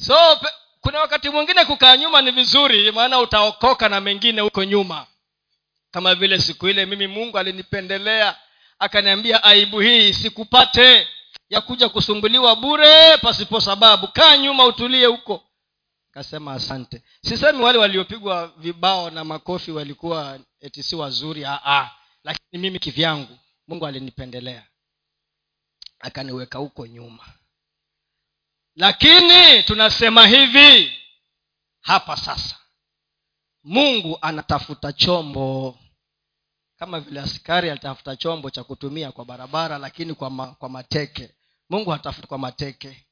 So 0.00 0.36
pe, 0.36 0.48
kuna 0.80 1.00
wakati 1.00 1.30
mwingine 1.30 1.64
kukaa 1.64 1.96
nyuma 1.96 2.22
ni 2.22 2.30
vizuri 2.30 2.92
maana 2.92 3.18
utaokoka 3.18 3.88
na 3.88 4.00
mengine 4.00 4.40
huko 4.40 4.64
nyuma. 4.64 5.06
Kama 5.90 6.14
vile 6.14 6.38
siku 6.38 6.68
ile 6.68 6.86
mimi 6.86 7.06
mungu 7.06 7.38
alinipendelea 7.38 8.36
akaniambia 8.78 9.42
aibu 9.44 9.80
hii 9.80 10.12
sikupate 10.12 11.08
ya 11.48 11.60
kuja 11.60 11.88
kusumbuliwa 11.88 12.56
bure 12.56 13.16
pasipo 13.18 13.60
sababu. 13.60 14.08
Kaa 14.08 14.36
nyuma 14.36 14.64
utulie 14.64 15.06
huko. 15.06 15.44
Kasema 16.10 16.52
asante. 16.52 17.02
Sisemi 17.22 17.62
wale 17.62 17.78
waliopigwa 17.78 18.46
vibao 18.56 19.10
na 19.10 19.24
makofi 19.24 19.70
walikuwa 19.70 20.38
eti 20.60 20.82
si 20.82 20.96
wazuri 20.96 21.44
aa 21.46 21.90
lakini 22.24 22.58
mimi 22.62 22.78
kivyangu 22.78 23.38
mungu 23.68 23.86
alinipendelea. 23.86 24.66
Akaniweka 26.00 26.58
huko 26.58 26.86
nyuma 26.86 27.24
lakini 28.80 29.62
tunasema 29.62 30.26
hivi 30.26 30.92
hapa 31.80 32.16
sasa 32.16 32.56
mungu 33.64 34.18
anatafuta 34.22 34.92
chombo. 34.92 35.78
Kama 36.78 37.00
vile 37.00 37.20
askari 37.20 37.70
alitafuta 37.70 38.16
chombo 38.16 38.50
cha 38.50 38.64
kutumia 38.64 39.12
kwa 39.12 39.24
barabara 39.24 39.78
lakini 39.78 40.14
kwa, 40.14 40.30
ma, 40.30 40.46
kwa 40.46 40.68
mateke. 40.68 41.30
Mungu 41.70 41.90
hatafuta 41.90 42.26
kwa 42.26 42.38
mateke 42.38 43.06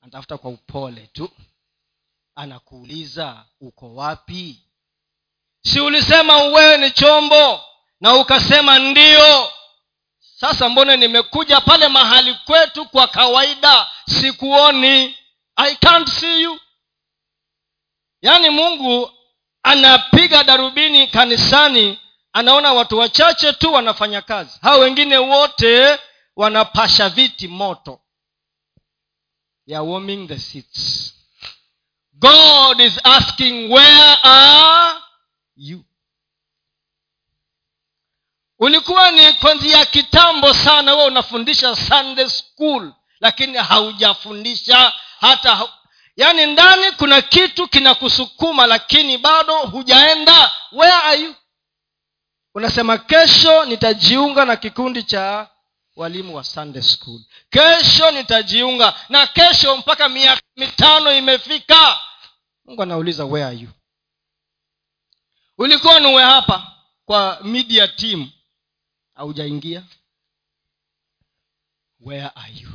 anatafuta 0.00 0.38
kwa 0.38 0.50
upole 0.50 1.06
tu. 1.06 1.30
Anakuuliza 2.34 3.44
uko 3.60 3.94
wapi? 3.94 4.62
Si 5.62 5.80
ulisema 5.80 6.36
wewe 6.42 6.78
ni 6.78 6.90
chombo 6.90 7.60
na 8.00 8.14
ukasema 8.16 8.78
ndio 8.78 9.50
sasa 10.40 10.68
mbone 10.68 10.96
nimekuja 10.96 11.60
pale 11.60 11.88
mahali 11.88 12.34
kwetu 12.34 12.86
kwa 12.86 13.06
kawaida? 13.08 13.86
Sikuoni. 14.20 15.16
I 15.56 15.76
can't 15.76 16.08
see 16.08 16.42
you. 16.42 16.60
Yaani 18.22 18.50
mungu 18.50 19.10
anapiga 19.62 20.44
darubini 20.44 21.06
kanisani 21.06 22.00
anaona 22.32 22.72
watu 22.72 22.98
wachache 22.98 23.52
tu 23.52 23.72
wanafanya 23.72 24.22
kazi. 24.22 24.58
Hao 24.62 24.78
wengine 24.80 25.18
wote 25.18 25.98
wanapasha 26.36 27.08
viti 27.08 27.48
moto. 27.48 28.00
They 29.66 29.76
are 29.76 29.86
warming 29.86 30.28
the 30.28 30.38
seats. 30.38 31.14
God 32.12 32.80
is 32.80 33.00
asking 33.04 33.70
where 33.72 34.16
are 34.22 35.00
you 35.56 35.84
ulikuwa 38.60 39.10
ni 39.10 39.32
kwanzia 39.32 39.86
kitambo 39.86 40.54
sana 40.54 40.92
huwa 40.92 41.04
unafundisha 41.04 41.76
sunday 41.76 42.28
school 42.28 42.92
lakini 43.20 43.56
haujafundisha 43.58 44.92
hata 45.20 45.68
yaani 46.16 46.46
ndani 46.46 46.92
kuna 46.92 47.22
kitu 47.22 47.68
kinakusukuma 47.68 48.66
lakini 48.66 49.18
bado 49.18 49.58
hujaenda. 49.58 50.50
Where 50.72 50.92
are 50.94 51.20
you? 51.22 51.34
Unasema 52.54 52.98
kesho 52.98 53.64
nitajiunga 53.64 54.44
na 54.44 54.56
kikundi 54.56 55.02
cha 55.02 55.48
walimu 55.96 56.36
wa 56.36 56.44
sunday 56.44 56.82
school. 56.82 57.20
Kesho 57.50 58.10
nitajiunga 58.10 58.94
na 59.08 59.26
kesho 59.26 59.76
mpaka 59.76 60.08
miaka 60.08 60.42
mitano 60.56 61.12
imefika. 61.12 61.98
Mungu 62.64 62.82
anauliza 62.82 63.24
where 63.24 63.46
are 63.46 63.56
you? 63.56 63.68
Ulikuwa 65.58 66.00
niwe 66.00 66.22
hapa 66.22 66.72
kwa 67.04 67.38
media 67.42 67.88
team 67.88 68.30
haujaingia? 69.20 69.82
Where 72.00 72.30
are 72.34 72.52
you? 72.52 72.68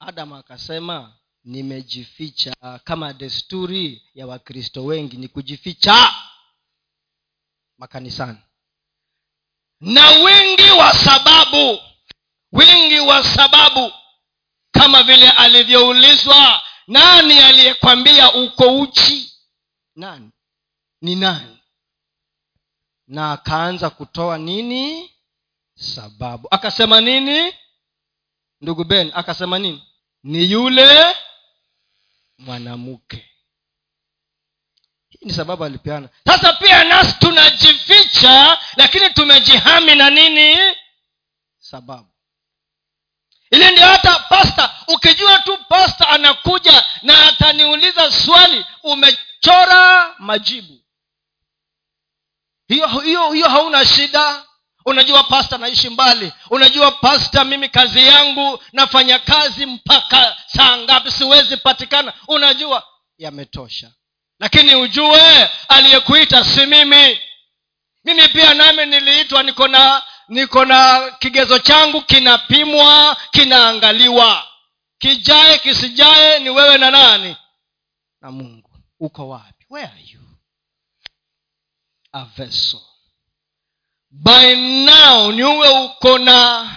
Adam 0.00 0.32
akasema 0.32 1.16
nimejificha 1.44 2.54
kama 2.84 3.12
desturi 3.12 4.02
ya 4.14 4.26
wakristo 4.26 4.84
wengi 4.84 5.16
ni 5.16 5.28
kujificha 5.28 6.14
makanisani. 7.78 8.38
Na 9.80 10.10
wingi 10.10 10.70
wa 10.70 10.92
sababu 10.94 11.80
wingi 12.52 12.98
wa 13.00 13.24
sababu 13.24 13.92
kama 14.70 15.02
vile 15.02 15.30
alivyoulizwa 15.30 16.62
nani 16.86 17.38
aliyekwambia 17.38 18.34
uko 18.34 18.80
uchi? 18.80 19.32
Nani? 19.96 20.30
Ni 21.00 21.16
nani 21.16 21.58
na 23.08 23.32
akaanza 23.32 23.90
kutoa 23.90 24.38
nini? 24.38 25.10
Sababu. 25.74 26.48
Akasema 26.50 27.00
nini? 27.00 27.54
Ndugu 28.60 28.84
ben 28.84 29.12
akasema 29.14 29.58
nini? 29.58 29.82
Ni 30.22 30.50
yule 30.50 31.16
mwanamke. 32.38 33.30
Hii 35.08 35.18
ni 35.22 35.32
sababu 35.32 35.64
alipeana. 35.64 36.08
Sasa 36.26 36.52
pia 36.52 36.84
nasi 36.84 37.12
tunajificha 37.18 38.58
lakini 38.76 39.10
tumejihami 39.10 39.94
na 39.94 40.10
nini? 40.10 40.58
Sababu. 41.58 42.08
Ili 43.50 43.70
ndio 43.70 43.86
hata 43.86 44.18
pasta 44.18 44.74
ukijua 44.88 45.38
tu 45.38 45.58
pasta 45.68 46.08
anakuja 46.08 46.84
na 47.02 47.26
ataniuliza 47.26 48.12
swali 48.12 48.66
umechora 48.82 50.14
majibu 50.18 50.80
hiyo 52.68 52.86
hiyo 52.86 53.32
hiyo 53.32 53.48
hauna 53.48 53.86
shida. 53.86 54.42
Unajua 54.86 55.22
pasta 55.24 55.58
naishi 55.58 55.88
mbali. 55.90 56.32
Unajua 56.50 56.90
pasta 56.92 57.44
mimi 57.44 57.68
kazi 57.68 58.06
yangu 58.06 58.62
nafanya 58.72 59.18
kazi 59.18 59.66
mpaka 59.66 60.36
saa 60.46 60.76
ngapi? 60.76 61.10
Siwezi 61.12 61.56
patikana. 61.56 62.12
Unajua 62.28 62.82
yametosha. 63.18 63.90
Lakini 64.40 64.74
ujue 64.74 65.48
aliyekuita 65.68 66.44
si 66.44 66.66
mimi. 66.66 67.18
Mimi 68.04 68.28
pia 68.28 68.54
nami 68.54 68.86
niliitwa 68.86 69.42
niko 69.42 69.68
na 69.68 70.02
niko 70.28 70.64
na 70.64 71.10
kigezo 71.18 71.58
changu 71.58 72.00
kinapimwa 72.02 73.16
kinaangaliwa. 73.30 74.46
Kijae 74.98 75.58
kisijae 75.58 76.38
ni 76.38 76.50
wewe 76.50 76.78
na 76.78 76.90
nani? 76.90 77.36
Na 78.20 78.30
mungu. 78.30 78.70
Uko 79.00 79.28
wapi? 79.28 79.66
Where 79.70 79.88
are 79.92 80.00
you 80.12 80.20
a 82.16 82.24
vessel. 82.36 82.80
By 84.10 84.54
now 84.84 85.32
niuwe 85.32 85.68
uko 85.84 86.18
na 86.18 86.70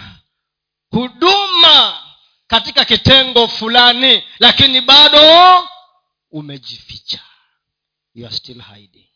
huduma 0.90 2.02
katika 2.46 2.84
kitengo 2.84 3.48
fulani 3.48 4.24
lakini 4.38 4.80
bado 4.80 5.68
umejificha. 6.30 7.20
You 8.14 8.26
are 8.26 8.36
still 8.36 8.62
hiding. 8.62 9.08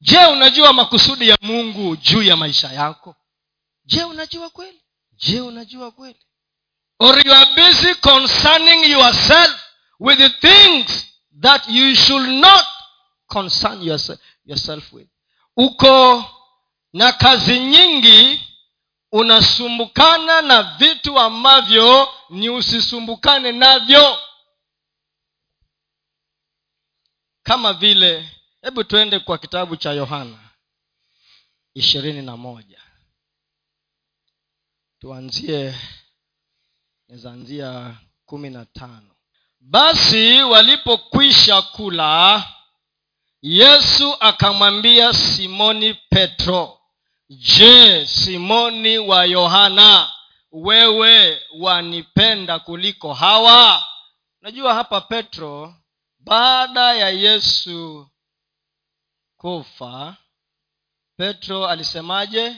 Je 0.00 0.26
unajua 0.26 0.72
makusudi 0.72 1.28
ya 1.28 1.38
mungu 1.40 1.96
juu 1.96 2.22
ya 2.22 2.36
maisha 2.36 2.72
yako? 2.72 3.16
Je 3.84 4.04
unajua 4.04 4.50
kweli? 4.50 4.82
Je 5.12 5.40
unajua 5.40 5.90
kweli? 5.90 6.18
Or 6.98 7.26
you 7.26 7.34
are 7.34 7.54
busy 7.54 7.94
concerning 7.94 8.90
yourself 8.90 9.60
with 10.00 10.18
the 10.18 10.30
things 10.30 11.06
that 11.40 11.68
you 11.68 11.94
should 11.96 12.28
not 12.28 12.64
concern 13.32 13.82
yourself, 13.82 14.92
with. 14.92 15.08
Uko 15.56 16.24
na 16.92 17.12
kazi 17.12 17.60
nyingi 17.60 18.40
unasumbukana 19.12 20.42
na 20.42 20.62
vitu 20.62 21.18
ambavyo 21.20 22.08
ni 22.30 22.50
usisumbukane 22.50 23.52
navyo. 23.52 24.18
Kama 27.42 27.72
vile 27.72 28.30
hebu 28.62 28.84
tuende 28.84 29.18
kwa 29.18 29.38
kitabu 29.38 29.76
cha 29.76 29.92
yohana 29.92 30.38
ishirini 31.74 32.22
na 32.22 32.36
moja. 32.36 32.80
Tuanzie 34.98 35.74
nizaanzia 37.08 37.96
kumi 38.26 38.50
na 38.50 38.64
tano. 38.64 39.16
Basi 39.60 40.42
walipokwisha 40.42 41.62
kula 41.62 42.44
yesu 43.42 44.16
akamwambia 44.20 45.12
simoni 45.12 45.94
petro 45.94 46.80
je 47.28 48.06
simoni 48.06 48.98
wa 48.98 49.24
yohana 49.24 50.12
wewe 50.52 51.42
wanipenda 51.58 52.58
kuliko 52.58 53.14
hawa? 53.14 53.84
Najua 54.40 54.74
hapa 54.74 55.00
petro 55.00 55.74
baada 56.18 56.94
ya 56.94 57.08
yesu 57.10 58.08
kufa 59.36 60.16
petro 61.16 61.66
alisemaje? 61.68 62.56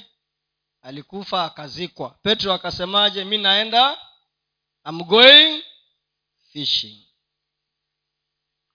Alikufa 0.82 1.44
akazikwa. 1.44 2.10
Petro 2.22 2.52
akasemaje 2.52 3.24
mi 3.24 3.38
naenda 3.38 3.98
I'm 4.86 5.02
going 5.04 5.62
fishing 6.52 7.03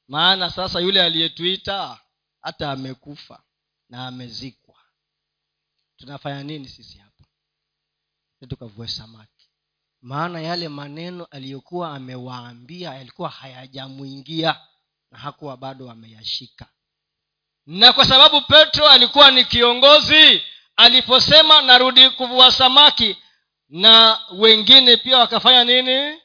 maana 0.10 0.50
sasa 0.50 0.80
yule 0.80 1.04
aliyetuita 1.04 2.00
hata 2.41 2.72
amekufa 2.72 3.43
na 3.89 4.08
amezikwa. 4.08 4.76
Tunafanya 5.98 6.43
nini 6.43 6.67
sisi 6.67 6.98
hapa? 6.98 7.24
Tukavue 8.50 8.88
samaki. 8.88 9.50
Maana 10.02 10.41
yale 10.41 10.69
maneno 10.69 11.26
aliyokuwa 11.26 11.95
amewaambia 11.95 12.93
yalikuwa 12.93 13.30
hayajamwingia 13.30 14.62
na 15.12 15.17
hakuwa 15.19 15.58
bado 15.58 15.91
ameyashika. 15.91 16.67
Na 17.65 17.93
kwa 17.93 18.06
sababu 18.06 18.41
petro 18.41 18.88
alikuwa 18.89 19.32
ni 19.32 19.45
kiongozi 19.45 20.43
aliposema 20.76 21.62
narudi 21.62 22.10
kuvua 22.10 22.52
samaki 22.52 23.17
na 23.69 24.19
wengine 24.32 24.98
pia 24.98 25.17
wakafanya 25.17 25.63
nini 25.63 26.22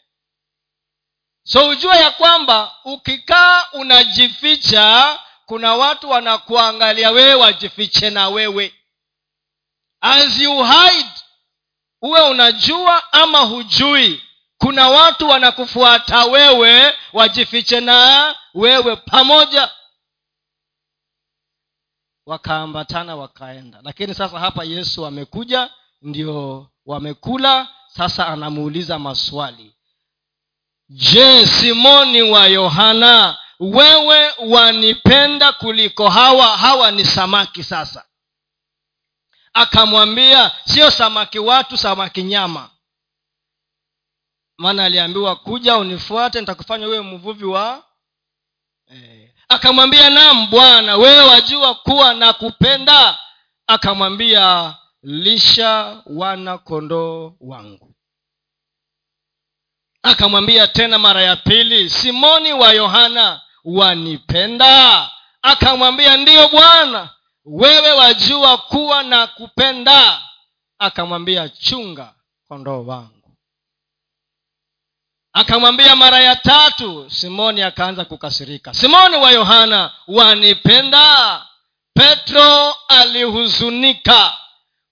so 1.47 1.69
ujue 1.69 1.97
ya 1.97 2.11
kwamba 2.11 2.73
ukikaa 2.85 3.65
unajificha 3.73 5.19
kuna 5.47 5.75
watu 5.75 6.11
wanakuangalia 6.11 7.11
wewe 7.11 7.35
wajifiche 7.35 8.11
na 8.11 8.29
wewe. 8.29 8.75
As 10.01 10.39
you 10.41 10.65
hide 10.65 11.11
uwe 12.03 12.21
unajua 12.21 13.13
ama 13.13 13.39
hujui 13.41 14.23
kuna 14.59 14.89
watu 14.89 15.29
wanakufuata 15.29 16.25
wewe 16.25 16.95
wajifiche 17.13 17.81
na 17.81 18.35
wewe 18.55 18.97
pamoja. 18.97 19.71
Wakaambatana 22.27 23.17
wakaenda. 23.17 23.81
Lakini 23.83 24.15
sasa 24.15 24.39
hapa 24.39 24.65
yesu 24.65 25.07
amekuja 25.07 25.71
ndio 26.03 26.67
wamekula 26.87 27.69
sasa 27.89 28.27
anamuuliza 28.29 28.99
maswali 28.99 29.75
je 30.89 31.47
simoni 31.47 32.23
wa 32.23 32.47
yohana 32.47 33.39
wewe 33.61 34.33
wanipenda 34.39 35.53
kuliko 35.53 36.09
hawa? 36.09 36.57
Hawa 36.59 36.91
ni 36.91 37.05
samaki 37.05 37.63
sasa. 37.63 38.05
Akamwambia 39.55 40.51
sio 40.65 40.91
samaki 40.91 41.39
watu 41.39 41.77
samaki 41.77 42.23
nyama. 42.23 42.71
Maana 44.59 44.85
aliambiwa 44.85 45.37
kuja 45.37 45.77
unifuate 45.77 46.41
nitakufanya 46.41 46.87
wewe 46.87 47.03
mvuvi 47.05 47.45
wa 47.45 47.85
eh. 48.87 49.31
akamwambia 49.49 50.11
nam 50.11 50.51
bwana 50.51 50.97
wewe 50.97 51.21
wajua 51.25 51.75
kuwa 51.75 52.15
nakupenda. 52.15 53.19
Akamwambia 53.67 54.75
lisha 55.03 56.03
wana 56.07 56.59
kondoo 56.59 57.33
wangu 57.41 57.94
akamwambia 60.05 60.67
tena 60.69 60.99
mara 60.99 61.23
ya 61.23 61.37
pili 61.37 61.91
simoni 61.91 62.53
wa 62.53 62.73
yohana 62.73 63.41
wanipenda? 63.65 65.11
Akamwambia 65.43 66.17
ndiyo 66.17 66.49
bwana 66.49 67.11
wewe 67.45 67.93
wajua 67.93 68.59
kuwa 68.59 69.03
na 69.03 69.27
kupenda 69.27 70.23
akamwambia 70.79 71.49
chunga 71.49 72.15
kondoo 72.49 72.85
wangu. 72.85 73.37
Akamwambia 75.33 75.97
mara 75.97 76.21
ya 76.21 76.37
tatu 76.37 77.11
simoni 77.11 77.63
akaanza 77.63 78.05
kukasirika. 78.05 78.75
Simoni 78.75 79.17
wa 79.17 79.31
yohana 79.31 79.93
wanipenda? 80.09 81.47
Petro 81.95 82.75
alihuzunika 82.89 84.33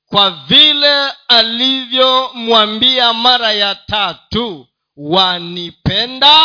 kwa 0.06 0.30
vile 0.30 1.10
alivyomwambia 1.28 3.12
mara 3.12 3.52
ya 3.52 3.74
tatu 3.74 4.68
wanipenda? 5.10 6.36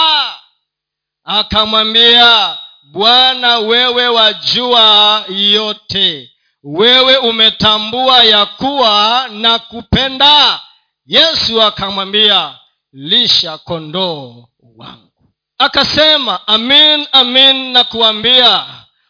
Akamwambia 1.24 2.58
bwana 2.92 3.58
wewe 3.60 4.08
wajua 4.08 5.26
yote. 5.30 6.32
Wewe 6.64 7.18
umetambua 7.18 8.24
ya 8.24 8.46
kuwa 8.46 9.28
na 9.32 9.60
kupenda 9.60 10.60
yesu 11.06 11.62
akamwambia 11.64 12.56
lisha 12.94 13.58
kondoo 13.58 14.48
wangu. 14.78 15.12
Akasema 15.58 16.48
amin 16.48 17.08
amin 17.12 17.72
na 17.72 17.84
kuambia 17.84 18.66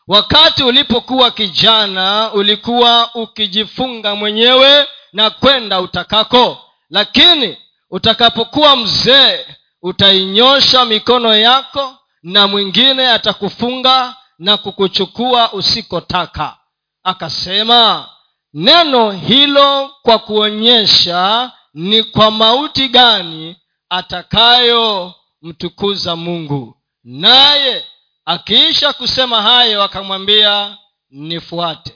wakati 0.08 0.64
ulipokuwa 0.64 1.32
kijana 1.32 2.32
ulikuwa 2.34 3.16
ukijifunga 3.16 4.16
mwenyewe 4.16 4.88
na 5.14 5.30
kwenda 5.30 5.82
utakako. 5.82 6.58
Lakini 6.90 7.58
utakapokuwa 7.90 8.76
mzee 8.76 9.46
utainyosha 9.82 10.86
mikono 10.86 11.36
yako 11.36 11.96
na 12.24 12.48
mwingine 12.48 13.08
atakufunga 13.10 14.16
na 14.40 14.58
kukuchukua 14.58 15.54
usikotaka. 15.54 16.58
Akasema 17.04 18.10
neno 18.54 19.12
hilo 19.12 19.96
kwa 20.02 20.20
kuonyesha 20.20 21.52
ni 21.74 22.04
kwa 22.04 22.32
mauti 22.32 22.88
gani 22.90 23.58
atakayomtukuza 23.90 26.16
mungu? 26.16 26.78
Naye 27.04 27.86
akiisha 28.26 28.94
kusema 28.94 29.42
hayo 29.42 29.84
akamwambia 29.84 30.78
nifuate. 31.10 31.94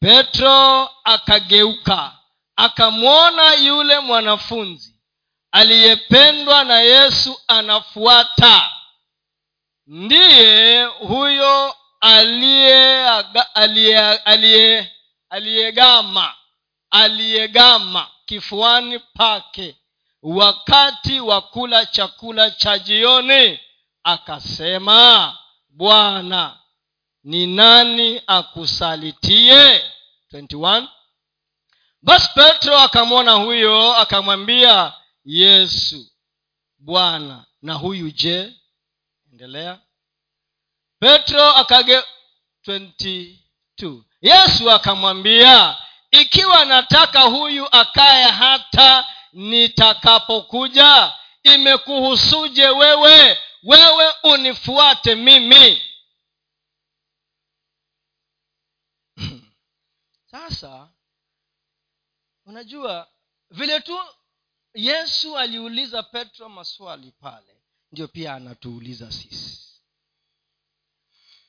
Petro 0.00 0.88
akageuka 1.04 2.12
akamwona 2.64 3.54
yule 3.54 3.98
mwanafunzi 4.00 4.94
aliyependwa 5.52 6.64
na 6.64 6.80
yesu 6.80 7.40
anafuata. 7.48 8.70
Ndiye 9.86 10.84
huyo 10.84 11.74
aliyegama 15.30 16.34
aliyegama 16.90 18.08
kifuani 18.26 18.98
pake 18.98 19.76
wakati 20.22 21.20
wa 21.20 21.40
kula 21.40 21.86
chakula 21.86 22.50
cha 22.50 22.78
jioni 22.78 23.60
akasema 24.04 25.38
bwana 25.68 26.56
ni 27.24 27.46
nani 27.46 28.22
akusalitie? 28.26 29.82
21 30.32 30.88
basi 32.02 32.28
petro 32.34 32.78
akamwona 32.78 33.32
huyo 33.32 33.96
akamwambia 33.96 34.92
yesu 35.24 36.06
bwana 36.78 37.44
na 37.62 37.74
huyu 37.74 38.10
je? 38.10 38.52
Endelea. 39.32 39.78
Petro 40.98 41.50
akage 41.50 42.02
22 42.66 44.02
yesu 44.20 44.70
akamwambia 44.70 45.76
ikiwa 46.10 46.64
nataka 46.64 47.20
huyu 47.20 47.66
akaye 47.72 48.24
hata 48.24 49.06
nitakapokuja 49.32 51.12
imekuhusuje 51.42 52.68
wewe? 52.68 53.38
Wewe 53.62 54.12
unifuate 54.22 55.14
mimi. 55.14 55.82
Sasa 60.30 60.88
unajua 62.50 63.08
vile 63.50 63.80
tu 63.80 63.98
yesu 64.74 65.38
aliuliza 65.38 66.02
petro 66.02 66.48
maswali 66.48 67.12
pale 67.20 67.56
ndio 67.92 68.08
pia 68.08 68.34
anatuuliza 68.34 69.12
sisi. 69.12 69.60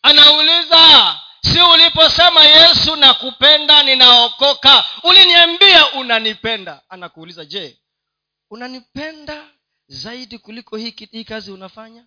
Anauliza 0.01 1.19
si 1.41 1.61
uliposema 1.61 2.43
yesu 2.43 2.95
nakupenda 2.95 3.83
ninaokoka? 3.83 4.85
Uliniambia 5.03 5.93
unanipenda. 5.93 6.81
Anakuuliza 6.89 7.45
je 7.45 7.77
unanipenda 8.49 9.49
zaidi 9.87 10.37
kuliko 10.37 10.77
hii, 10.77 10.95
hii 11.11 11.23
kazi 11.23 11.51
unafanya? 11.51 12.05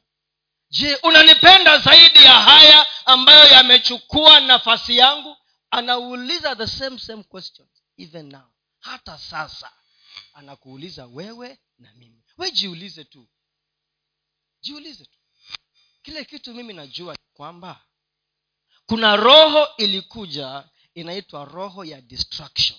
Je 0.71 0.97
unanipenda 1.03 1.79
zaidi 1.79 2.19
ya 2.25 2.33
haya 2.33 2.87
ambayo 3.07 3.47
yamechukua 3.47 4.41
nafasi 4.41 4.97
yangu? 4.97 5.37
Anauliza 5.71 6.57
the 6.57 6.67
same 6.67 6.99
same 6.99 7.23
questions 7.23 7.69
even 7.99 8.29
now 8.33 8.54
hata 8.85 9.18
sasa 9.18 9.73
anakuuliza 10.35 11.07
wewe 11.07 11.59
na 11.79 11.92
mimi. 11.92 12.23
We 12.38 12.51
jiulize 12.51 13.05
tu. 13.05 13.29
Jiulize 14.61 15.05
tu. 15.05 15.18
Kile 16.03 16.25
kitu 16.25 16.55
mimi 16.55 16.73
najua 16.73 17.16
kwamba 17.35 17.85
kuna 18.87 19.16
roho 19.16 19.68
ilikuja 19.77 20.68
inaitwa 20.94 21.44
roho 21.44 21.85
ya 21.85 22.01
destruction 22.01 22.79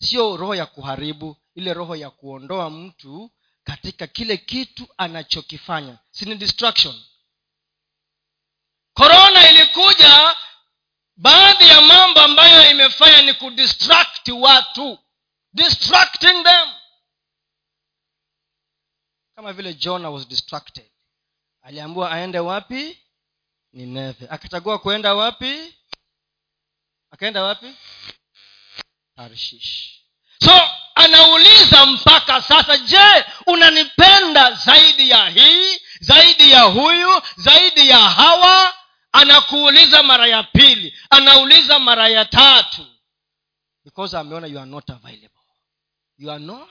sio 0.00 0.36
roho 0.36 0.54
ya 0.54 0.66
kuharibu 0.66 1.36
ile 1.54 1.74
roho 1.74 1.96
ya 1.96 2.10
kuondoa 2.10 2.70
mtu 2.70 3.30
katika 3.64 4.06
kile 4.06 4.36
kitu 4.36 4.88
anachokifanya. 4.96 5.98
Sini 6.10 6.34
destruction 6.34 7.02
korona 8.94 9.50
ilikuja 9.50 10.36
baadhi 11.16 11.68
ya 11.68 11.80
mambo 11.80 12.20
ambayo 12.20 12.70
imefanya 12.70 13.22
ni 13.22 13.34
kudistract 13.34 14.28
watu 14.28 14.98
distracting 15.54 16.42
them. 16.44 16.68
Kama 19.36 19.52
vile 19.52 19.74
jona 19.74 20.10
was 20.10 20.28
distracted. 20.28 20.90
Aliambiwa 21.62 22.10
aende 22.10 22.38
wapi? 22.38 22.98
Nineve. 23.72 24.26
Akachagua 24.30 24.78
kuenda 24.78 25.14
wapi? 25.14 25.74
Akaenda 27.10 27.42
wapi? 27.42 27.76
Tarshish. 29.16 29.98
So 30.44 30.60
anauliza 30.94 31.86
mpaka 31.86 32.42
sasa 32.42 32.76
je 32.78 33.24
unanipenda 33.46 34.52
zaidi 34.52 35.10
ya 35.10 35.28
hii 35.28 35.80
zaidi 36.00 36.50
ya 36.50 36.62
huyu 36.62 37.22
zaidi 37.36 37.88
ya 37.88 37.98
hawa? 37.98 38.74
Anakuuliza 39.12 40.02
mara 40.02 40.26
ya 40.26 40.42
pili. 40.42 40.98
Anauliza 41.10 41.78
mara 41.78 42.08
ya 42.08 42.24
tatu. 42.24 42.86
Because 43.84 44.16
ameona 44.18 44.46
you 44.46 44.58
are 44.58 44.70
not 44.70 44.90
available 44.90 45.41
you 46.22 46.30
are 46.30 46.38
not 46.38 46.68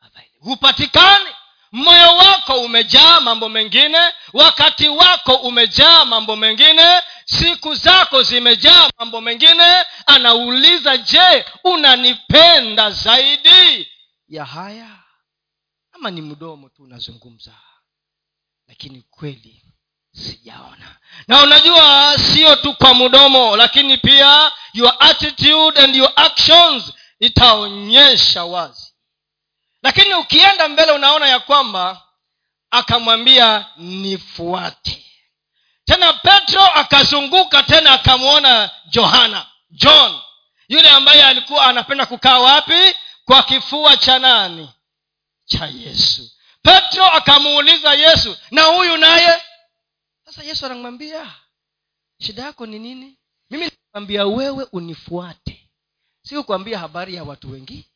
available. 0.00 0.40
Hupatikani. 0.40 1.30
Moyo 1.72 2.16
wako 2.16 2.60
umejaa 2.60 3.20
mambo 3.20 3.48
mengine 3.48 3.98
wakati 4.32 4.88
wako 4.88 5.34
umejaa 5.34 6.04
mambo 6.04 6.36
mengine 6.36 7.00
siku 7.24 7.74
zako 7.74 8.22
zimejaa 8.22 8.90
mambo 8.98 9.20
mengine. 9.20 9.84
Anauliza 10.06 10.96
je 10.96 11.44
unanipenda 11.64 12.90
zaidi? 12.90 13.88
Ya 14.28 14.44
haya 14.44 14.88
ama 15.92 16.10
ni 16.10 16.22
mdomo 16.22 16.68
tu 16.68 16.82
unazungumza 16.82 17.52
lakini 18.68 19.02
kweli 19.10 19.62
sijaona. 20.12 20.96
Na 21.28 21.42
unajua 21.42 22.14
sio 22.18 22.56
tu 22.56 22.74
kwa 22.74 22.94
mdomo 22.94 23.56
lakini 23.56 23.98
pia 23.98 24.52
your 24.72 24.94
attitude 24.98 25.80
and 25.80 25.96
your 25.96 26.12
actions 26.16 26.92
itaonyesha 27.22 28.44
wazi. 28.44 28.92
Lakini 29.82 30.14
ukienda 30.14 30.68
mbele 30.68 30.92
unaona 30.92 31.28
ya 31.28 31.40
kwamba 31.40 32.02
akamwambia 32.70 33.66
nifuate. 33.76 35.04
Tena 35.84 36.12
petro 36.12 36.62
akazunguka 36.66 37.62
tena 37.62 37.90
akamwona 37.90 38.70
johana 38.86 39.46
john 39.70 40.20
yule 40.68 40.90
ambaye 40.90 41.24
alikuwa 41.24 41.66
anapenda 41.66 42.06
kukaa 42.06 42.38
wapi? 42.38 42.94
Kwa 43.24 43.42
kifua 43.42 43.96
cha 43.96 44.18
nani? 44.18 44.70
Cha 45.44 45.66
yesu. 45.66 46.30
Petro 46.62 47.04
akamuuliza 47.06 47.94
yesu 47.94 48.36
na 48.50 48.62
huyu 48.62 48.96
naye? 48.96 49.42
Sasa 50.24 50.42
yesu 50.42 50.66
anamwambia 50.66 51.26
shida 52.20 52.42
yako 52.42 52.66
ni 52.66 52.78
nini? 52.78 53.18
Mimi 53.50 53.64
nakwambia 53.64 54.26
wewe 54.26 54.66
unifuate 54.72 55.51
si 56.22 56.42
kuambia 56.42 56.78
habari 56.78 57.14
ya 57.14 57.24
watu 57.24 57.50
wengi 57.52 57.86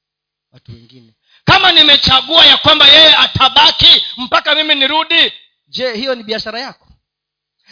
watu 0.52 0.72
wengine. 0.72 1.12
Kama 1.44 1.72
nimechagua 1.72 2.46
ya 2.46 2.56
kwamba 2.56 2.86
yeye 2.88 3.16
atabaki 3.16 4.04
mpaka 4.16 4.54
mimi 4.54 4.74
nirudi 4.74 5.32
je 5.68 5.92
hiyo 5.92 6.14
ni 6.14 6.22
biashara 6.22 6.60
yako? 6.60 6.88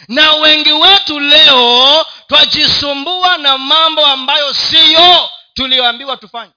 Na 0.07 0.33
wengi 0.33 0.71
wetu 0.71 1.19
leo 1.19 2.05
twajisumbua 2.27 3.37
na 3.37 3.57
mambo 3.57 4.05
ambayo 4.05 4.53
siyo 4.53 5.29
tuliyoambiwa 5.53 6.17
tufanye. 6.17 6.53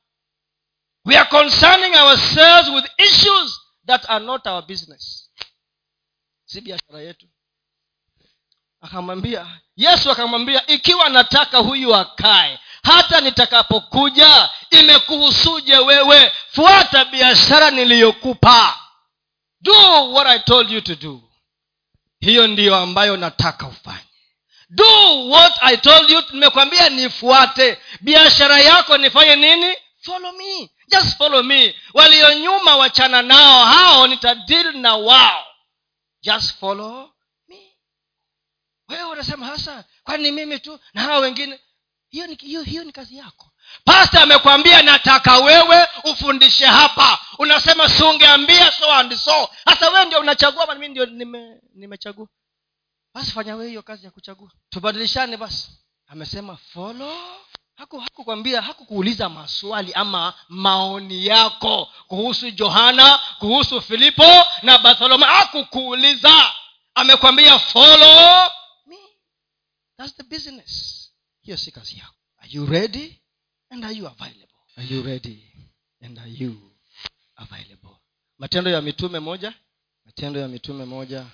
We 1.05 1.17
are 1.17 1.29
concerning 1.31 1.95
ourselves 1.97 2.69
with 2.69 2.85
issues 2.99 3.61
that 3.87 4.11
are 4.11 4.25
not 4.25 4.47
our 4.47 4.67
business. 4.67 5.31
Si 6.45 6.61
biashara 6.61 7.01
yetu. 7.01 7.27
Akamwambia 8.81 9.61
yesu 9.77 10.11
akamwambia 10.11 10.67
ikiwa 10.67 11.09
nataka 11.09 11.59
huyu 11.59 11.95
akae 11.95 12.59
hata 12.83 13.21
nitakapokuja 13.21 14.51
imekuhusuje 14.71 15.77
wewe? 15.79 16.33
Fuata 16.53 17.05
biashara 17.05 17.71
niliyokupa. 17.71 18.79
Do 19.61 20.13
what 20.13 20.27
i 20.27 20.39
told 20.39 20.71
you 20.71 20.81
to 20.81 20.95
do. 20.95 21.23
Hiyo 22.21 22.47
ndiyo 22.47 22.77
ambayo 22.77 23.17
nataka 23.17 23.67
ufanye. 23.67 24.05
Do 24.71 25.29
what 25.29 25.53
i 25.61 25.77
told 25.77 26.11
you 26.11 26.23
nimekwambia 26.33 26.89
nifuate. 26.89 27.79
Biashara 28.01 28.61
yako 28.61 28.99
nifanye 28.99 29.37
nini? 29.37 29.75
Follow 30.01 30.33
me. 30.33 30.71
Just 30.89 31.17
follow 31.19 31.43
me. 31.43 31.75
Walionyuma 31.95 32.77
wachana 32.77 33.23
nao 33.23 33.65
hao 33.65 34.07
nitadil 34.07 34.73
na 34.73 34.97
wao. 34.97 35.45
Just 36.23 36.59
follow 36.61 37.11
me. 37.49 37.77
Wewe 38.89 39.05
unasema 39.05 39.47
hasa 39.47 39.85
kwani 40.05 40.33
mimi 40.33 40.59
tu 40.59 40.81
na 40.95 41.03
hao 41.03 41.21
wengine 41.21 41.61
hiyo 42.11 42.27
ni, 42.27 42.35
hiyo, 42.35 42.63
hiyo 42.63 42.85
ni 42.85 42.93
kazi 42.93 43.17
yako. 43.17 43.51
Pasta 43.85 44.23
amekwambia 44.23 44.83
nataka 44.83 45.39
wewe 45.39 45.87
ufundishe 46.05 46.67
hapa. 46.67 47.19
Unasema 47.39 47.89
siungeambia 47.89 48.73
so 48.73 48.93
and 48.93 49.15
so. 49.17 49.51
Hasa 49.65 49.91
wewe 49.91 50.05
ndio 50.05 50.21
unachagua 50.21 50.75
mimi 50.75 50.89
ndio 50.89 51.07
nime, 51.07 51.61
nimechagua. 51.75 52.29
Basi 53.15 53.33
fanya 53.33 53.57
wewe 53.57 53.69
hiyo 53.69 53.83
kazi 53.83 54.05
ya 54.05 54.11
kuchagua. 54.11 54.51
Tubadilishane 54.71 55.37
basi. 55.37 55.71
Amesema 56.07 56.57
follow. 56.57 57.17
Haku 57.77 57.99
hakukwambia 58.01 58.63
hakukuuliza 58.63 59.29
maswali 59.29 59.93
ama 59.93 60.35
maoni 60.49 61.27
yako 61.27 61.89
kuhusu 62.09 62.51
johana 62.51 63.21
kuhusu 63.39 63.81
filipo 63.83 64.45
na 64.63 64.79
bartholoma. 64.79 65.27
Hakukuuliza. 65.27 66.53
Amekwambia 66.95 67.59
follow 67.59 68.51
me. 68.87 68.97
Thats 69.97 70.17
the 70.17 70.23
business 70.23 70.98
hiyo 71.49 71.57
si 71.59 71.73
kazi 71.73 71.99
yako. 71.99 72.15
Are 72.39 72.49
you 72.53 72.67
ready? 72.67 73.21
And 73.71 73.85
are 73.85 73.95
you 73.95 74.07
available? 74.07 74.59
Are 74.77 74.95
you 74.95 75.03
ready? 75.03 75.53
And 76.01 76.19
are 76.19 76.31
you 76.31 76.73
available? 77.37 77.97
Matendo 78.39 78.71
ya 78.71 78.83
mitume 78.83 79.21
moja 79.21 79.55
matendo 80.05 80.41
ya 80.41 80.49
mitume 80.49 80.85
moja 80.85 81.27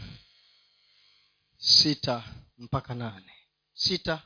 sita 1.56 2.24
mpaka 2.58 2.94
nane. 2.94 3.32
Sita. 3.74 4.22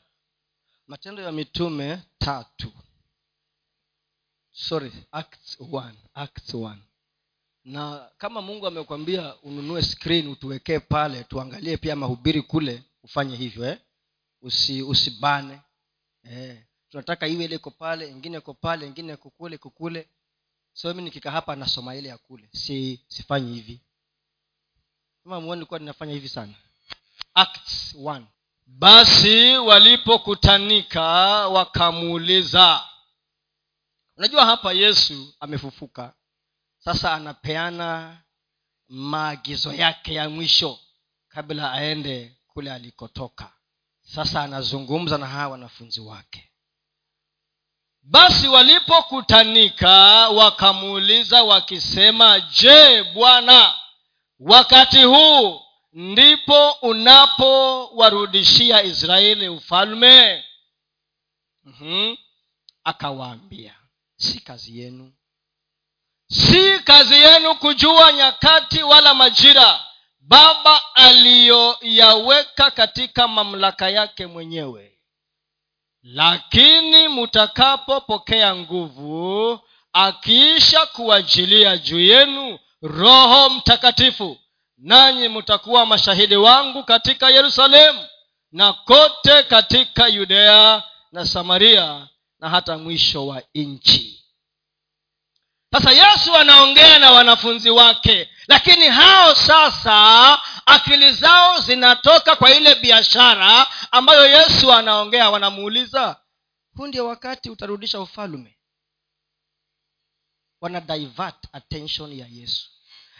Matendo 0.86 1.22
ya 1.22 1.32
mitume 1.32 2.02
tatu. 2.18 2.72
Sorry 4.52 4.92
acts 5.12 5.56
one, 5.72 5.98
acts 6.14 6.54
one. 6.54 6.82
na 7.64 8.10
kama 8.18 8.42
mungu 8.42 8.66
amekwambia 8.66 9.36
ununue 9.42 9.82
screen 9.82 10.28
utuwekee 10.28 10.78
pale 10.78 11.24
tuangalie 11.24 11.76
pia 11.76 11.96
mahubiri 11.96 12.42
kule 12.42 12.82
ufanye 13.02 13.36
hivyo 13.36 13.64
eh? 13.66 13.78
Usi, 14.42 14.82
usibane 14.82 15.60
eh, 16.30 16.64
tunataka 16.90 17.26
iwe 17.26 17.44
ile 17.44 17.56
iko 17.56 17.70
pale 17.70 18.10
ingine 18.10 18.38
iko 18.38 18.54
pale 18.54 18.86
ingine 18.86 19.12
iko 19.12 19.30
kule 19.30 19.54
iko 19.56 19.70
kule. 19.70 20.08
So 20.72 20.94
mi 20.94 21.02
nikika 21.02 21.30
hapa 21.30 21.56
nasoma 21.56 21.94
ile 21.96 22.08
ya 22.08 22.18
kule. 22.18 22.48
Si 22.52 23.04
sifanyi 23.08 23.54
hivi. 23.54 23.80
Kama 25.24 25.64
kuwa 25.66 25.78
ninafanya 25.78 26.12
hivi 26.12 26.28
sana. 26.28 26.54
Acts 27.34 27.94
one. 28.04 28.26
basi 28.66 29.56
walipokutanika 29.56 31.02
wakamuuliza 31.48 32.88
unajua 34.16 34.46
hapa 34.46 34.72
yesu 34.72 35.34
amefufuka. 35.40 36.14
Sasa 36.78 37.12
anapeana 37.14 38.20
maagizo 38.88 39.72
yake 39.72 40.14
ya 40.14 40.28
mwisho 40.30 40.78
kabla 41.28 41.72
aende 41.72 42.36
kule 42.46 42.72
alikotoka 42.72 43.52
sasa 44.14 44.42
anazungumza 44.42 45.18
na 45.18 45.26
hawa 45.26 45.48
wanafunzi 45.48 46.00
wake. 46.00 46.50
Basi 48.02 48.48
walipokutanika 48.48 49.90
wakamuuliza 50.28 51.42
wakisema 51.42 52.40
je 52.40 53.02
bwana 53.02 53.74
wakati 54.38 55.02
huu 55.02 55.60
ndipo 55.92 56.70
unapowarudishia 56.72 58.82
israeli 58.82 59.48
ufalme? 59.48 60.44
Mm-hmm. 61.64 62.16
akawaambia 62.84 63.74
si 64.16 64.40
kazi 64.40 64.80
yenu. 64.80 65.12
Si 66.30 66.78
kazi 66.78 67.14
yenu 67.14 67.54
kujua 67.54 68.12
nyakati 68.12 68.82
wala 68.82 69.14
majira 69.14 69.84
baba 70.28 70.80
aliyoyaweka 70.94 72.70
katika 72.70 73.28
mamlaka 73.28 73.88
yake 73.90 74.26
mwenyewe. 74.26 74.98
Lakini 76.02 77.08
mtakapopokea 77.08 78.56
nguvu 78.56 79.60
akiisha 79.92 80.86
kuajilia 80.86 81.76
juu 81.76 82.00
yenu 82.00 82.58
roho 82.82 83.50
mtakatifu 83.50 84.38
nanyi 84.78 85.28
mtakuwa 85.28 85.86
mashahidi 85.86 86.36
wangu 86.36 86.84
katika 86.84 87.30
yerusalemu 87.30 88.06
na 88.52 88.72
kote 88.72 89.42
katika 89.42 90.08
yudea 90.08 90.82
na 91.12 91.26
samaria 91.26 92.08
na 92.40 92.48
hata 92.48 92.78
mwisho 92.78 93.26
wa 93.26 93.42
nchi 93.54 94.24
sasa 95.72 95.90
yesu 95.92 96.36
anaongea 96.36 96.98
na 96.98 97.10
wanafunzi 97.10 97.70
wake. 97.70 98.30
Lakini 98.48 98.88
hao 98.88 99.34
sasa 99.34 100.38
akili 100.66 101.12
zao 101.12 101.60
zinatoka 101.60 102.36
kwa 102.36 102.50
ile 102.54 102.74
biashara 102.74 103.66
ambayo 103.90 104.26
yesu 104.26 104.72
anaongea. 104.72 105.30
Wanamuuliza 105.30 106.16
huu 106.76 106.86
ndio 106.86 107.06
wakati 107.06 107.50
utarudisha 107.50 108.00
ufalume? 108.00 108.54
Wana 110.60 110.80
divert 110.80 111.36
attention 111.52 112.12
ya 112.18 112.26
yesu. 112.30 112.68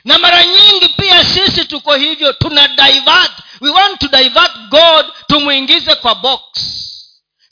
Na 0.05 0.19
mara 0.19 0.45
nyingi 0.45 0.89
pia 0.89 1.25
sisi 1.25 1.65
tuko 1.65 1.95
hivyo 1.95 2.33
tuna 2.33 2.69
divert. 2.69 3.33
We 3.61 3.71
want 3.71 4.01
to 4.01 4.09
divert 4.09 4.57
god 4.69 5.07
tumwingize 5.27 5.95
kwa 5.95 6.15
box 6.15 6.43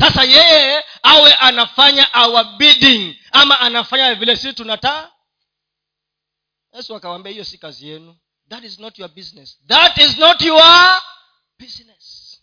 sasa 0.01 0.25
yeye 0.25 0.85
awe 1.03 1.35
anafanya 1.35 2.09
our 2.15 2.45
bidding 2.45 3.17
ama 3.33 3.61
anafanya 3.61 4.15
vile 4.15 4.37
sisi 4.37 4.53
tunataa 4.53 5.11
yesu 6.75 6.97
akawambia 6.97 7.33
hiyo 7.33 7.45
si 7.45 7.59
kazi 7.59 7.89
yenu. 7.89 8.17
That 8.49 8.65
is 8.65 8.79
not 8.79 8.99
your 8.99 9.09
business. 9.11 9.59
That 9.69 9.99
is 9.99 10.19
not 10.19 10.43
your 10.43 11.03
business. 11.59 12.41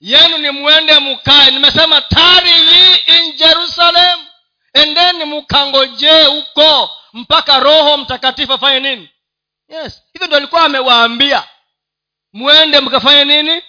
Yenu 0.00 0.38
ni 0.38 0.50
mwende 0.50 0.98
mukae 0.98 1.50
nimesema 1.50 2.00
tarili 2.00 2.94
in 2.96 3.32
jerusalem 3.36 4.20
endeni 4.72 5.24
mkangojee 5.24 6.24
huko 6.24 6.90
mpaka 7.12 7.58
roho 7.58 7.96
mtakatifu 7.96 8.52
afanye 8.52 8.80
nini? 8.80 9.10
Yes. 9.68 10.02
Hivyo 10.12 10.26
ndo 10.26 10.36
alikuwa 10.36 10.64
amewaambia. 10.64 11.48
Mwende 12.32 12.80
mkafanye 12.80 13.24
nini 13.24 13.62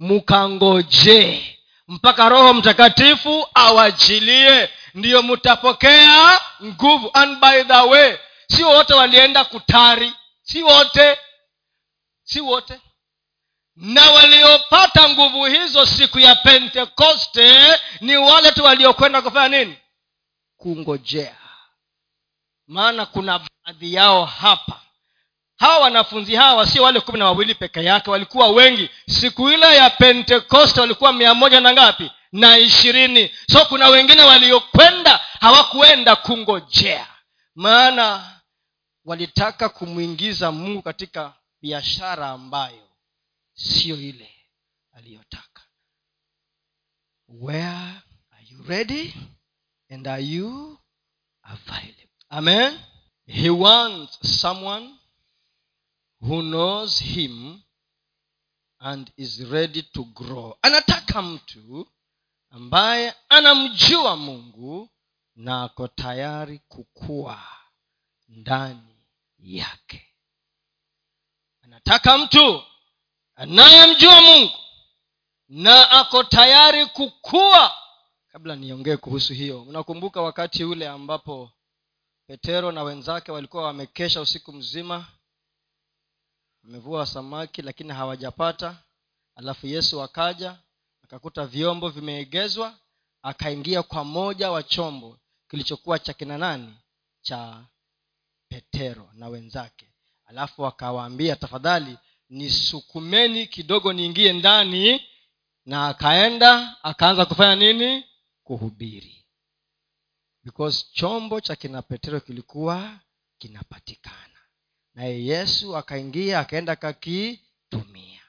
mkangojee 0.00 1.56
mpaka 1.88 2.28
roho 2.28 2.54
mtakatifu 2.54 3.46
awajilie. 3.54 4.70
Ndiyo 4.94 5.22
mtapokea 5.22 6.40
nguvu 6.64 7.10
and 7.14 7.38
by 7.40 7.62
the 7.64 7.80
way 7.80 8.16
si 8.48 8.64
wote 8.64 8.94
walienda 8.94 9.44
kutari 9.44 10.12
si 10.42 10.62
wote 10.62 11.18
si 12.24 12.40
wote. 12.40 12.80
Na 13.76 14.10
waliopata 14.10 15.08
nguvu 15.08 15.44
hizo 15.44 15.86
siku 15.86 16.18
ya 16.18 16.34
pentekoste 16.34 17.80
ni 18.00 18.16
wale 18.16 18.52
tu 18.52 18.64
waliokwenda 18.64 19.22
kufanya 19.22 19.58
nini? 19.58 19.76
Kungojea. 20.56 21.36
Maana 22.66 23.06
kuna 23.06 23.38
baadhi 23.66 23.94
yao 23.94 24.24
hapa 24.24 24.80
hawa 25.60 25.78
wanafunzi 25.78 26.34
hawa 26.34 26.66
sio 26.66 26.82
wale 26.82 27.00
kumi 27.00 27.18
na 27.18 27.24
wawili 27.24 27.54
peke 27.54 27.84
yake 27.84 28.10
walikuwa 28.10 28.48
wengi. 28.48 28.90
Siku 29.08 29.50
ile 29.50 29.76
ya 29.76 29.90
pentekoste 29.90 30.80
walikuwa 30.80 31.12
mia 31.12 31.34
moja 31.34 31.60
na 31.60 31.72
ngapi? 31.72 32.10
Na 32.32 32.58
ishirini. 32.58 33.30
So 33.52 33.64
kuna 33.64 33.88
wengine 33.88 34.22
waliokwenda 34.22 35.20
hawakuenda 35.40 36.16
kungojea. 36.16 37.06
Maana 37.54 38.40
walitaka 39.04 39.68
kumwingiza 39.68 40.52
mungu 40.52 40.82
katika 40.82 41.32
biashara 41.62 42.28
ambayo 42.28 42.88
siyo 43.54 43.96
ile 43.96 44.30
aliyotaka. 44.92 45.62
Where 47.28 47.66
are 48.30 48.44
you 48.50 48.62
ready? 48.68 49.14
And 49.90 50.08
are 50.08 50.22
you 50.22 50.78
available? 51.42 52.08
Amen. 52.30 52.78
He 53.26 53.50
wants 53.50 54.40
someone 54.40 54.94
who 56.20 56.42
knows 56.42 56.98
him 57.02 57.62
and 58.78 59.10
is 59.16 59.40
ready 59.50 59.82
to 59.82 60.04
grow. 60.04 60.56
Anataka 60.62 61.22
mtu 61.22 61.88
ambaye 62.50 63.14
anamjua 63.28 64.16
mungu 64.16 64.88
na 65.36 65.62
ako 65.62 65.88
tayari 65.88 66.58
kukua 66.68 67.42
ndani 68.28 68.96
yake. 69.38 70.06
Anataka 71.62 72.18
mtu 72.18 72.62
anayemjua 73.34 74.20
mungu 74.20 74.52
na 75.48 75.90
ako 75.90 76.24
tayari 76.24 76.86
kukua. 76.86 77.72
Kabla 78.32 78.56
niongee 78.56 78.96
kuhusu 78.96 79.32
hiyo 79.34 79.62
unakumbuka 79.62 80.22
wakati 80.22 80.64
ule 80.64 80.88
ambapo 80.88 81.50
petero 82.26 82.72
na 82.72 82.82
wenzake 82.82 83.32
walikuwa 83.32 83.62
wamekesha 83.64 84.20
usiku 84.20 84.52
mzima 84.52 85.06
wamevua 86.64 87.06
samaki 87.06 87.62
lakini 87.62 87.92
hawajapata. 87.92 88.76
Alafu 89.36 89.66
yesu 89.66 90.02
akaja 90.02 90.58
akakuta 91.04 91.46
vyombo 91.46 91.88
vimeegezwa 91.88 92.78
akaingia 93.22 93.82
kwa 93.82 94.04
moja 94.04 94.50
wa 94.50 94.62
chombo 94.62 95.18
kilichokuwa 95.48 95.98
cha 95.98 96.12
kina 96.12 96.38
nani? 96.38 96.76
Cha 97.22 97.64
petero 98.48 99.10
na 99.12 99.28
wenzake. 99.28 99.92
Alafu 100.26 100.66
akawaambia 100.66 101.36
tafadhali 101.36 101.98
nisukumeni 102.28 103.46
kidogo 103.46 103.92
niingie 103.92 104.32
ndani. 104.32 105.06
Na 105.66 105.88
akaenda 105.88 106.76
akaanza 106.84 107.26
kufanya 107.26 107.54
nini? 107.56 108.04
Kuhubiri. 108.44 109.24
Because 110.44 110.86
chombo 110.92 111.40
cha 111.40 111.56
kina 111.56 111.82
petero 111.82 112.20
kilikuwa 112.20 113.00
kinapatikana 113.38 114.39
naye 114.94 115.24
yesu 115.24 115.76
akaingia 115.76 116.40
akaenda 116.40 116.72
akakitumia 116.72 118.22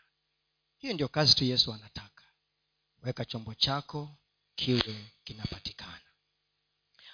hiyo 0.78 0.94
ndio 0.94 1.08
kazi 1.08 1.36
tu 1.36 1.44
yesu 1.46 1.74
anataka. 1.74 2.24
Weka 3.04 3.26
chombo 3.26 3.54
chako 3.54 4.10
kiwe 4.56 5.06
kinapatikana. 5.24 6.02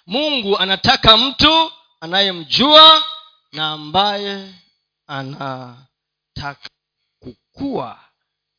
Mungu 0.06 0.58
anataka 0.58 1.16
mtu 1.16 1.72
anayemjua 2.00 3.04
na 3.52 3.70
ambaye 3.72 4.54
anataka 5.06 6.70
kukua 7.18 8.04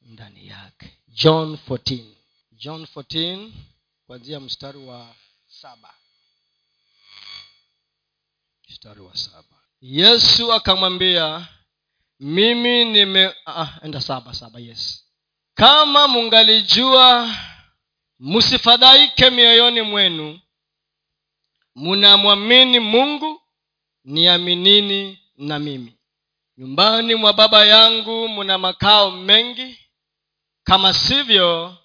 ndani 0.02 0.48
yake. 0.48 0.98
John 1.08 1.54
14 1.68 2.14
john 2.52 2.84
14 2.84 3.52
kuanzia 4.06 4.40
mstari 4.40 4.78
wa 4.78 5.16
saba. 5.48 5.94
Mstari 8.70 9.02
wa 9.02 9.18
saba 9.18 9.59
yesu 9.82 10.54
akamwambia 10.54 11.48
mimi 12.20 12.86
nime 12.86 13.36
ah, 13.46 13.68
enda 13.84 14.02
saba 14.02 14.34
saba 14.34 14.60
yes. 14.60 15.06
Kama 15.54 16.08
mungalijua 16.08 17.36
msifadhaike 18.20 19.30
mioyoni 19.30 19.82
mwenu. 19.82 20.40
Munamwamini 21.76 22.80
mungu 22.80 23.42
niaminini 24.04 25.20
na 25.38 25.60
mimi. 25.60 25.96
Nyumbani 26.58 27.16
mwa 27.16 27.34
baba 27.34 27.66
yangu 27.66 28.28
muna 28.28 28.58
makao 28.58 29.12
mengi. 29.12 29.80
Kama 30.64 30.94
sivyo 30.94 31.78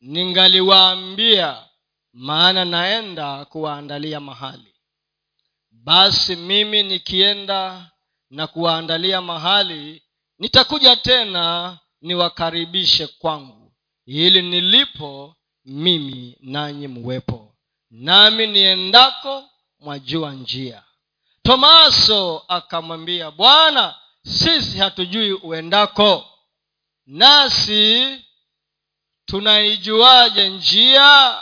ningaliwaambia 0.00 1.64
maana 2.12 2.64
naenda 2.64 3.44
kuwaandalia 3.44 4.20
mahali 4.20 4.74
basi 5.84 6.36
mimi 6.36 6.82
nikienda 6.82 7.90
na 8.30 8.46
kuwaandalia 8.46 9.20
mahali 9.22 10.02
nitakuja 10.38 10.96
tena 10.96 11.78
niwakaribishe 12.00 13.06
kwangu. 13.06 13.72
Ili 14.06 14.42
nilipo 14.42 15.36
mimi 15.64 16.36
nanyi 16.40 16.88
mwepo. 16.88 17.54
Nami 17.90 18.46
niendako 18.46 19.44
mwajua 19.80 20.32
njia. 20.32 20.82
Tomaso 21.42 22.44
akamwambia 22.48 23.30
bwana 23.30 23.94
sisi 24.22 24.78
hatujui 24.78 25.32
uendako. 25.32 26.24
Nasi 27.06 28.18
tunaijuaje 29.26 30.48
njia 30.48 31.38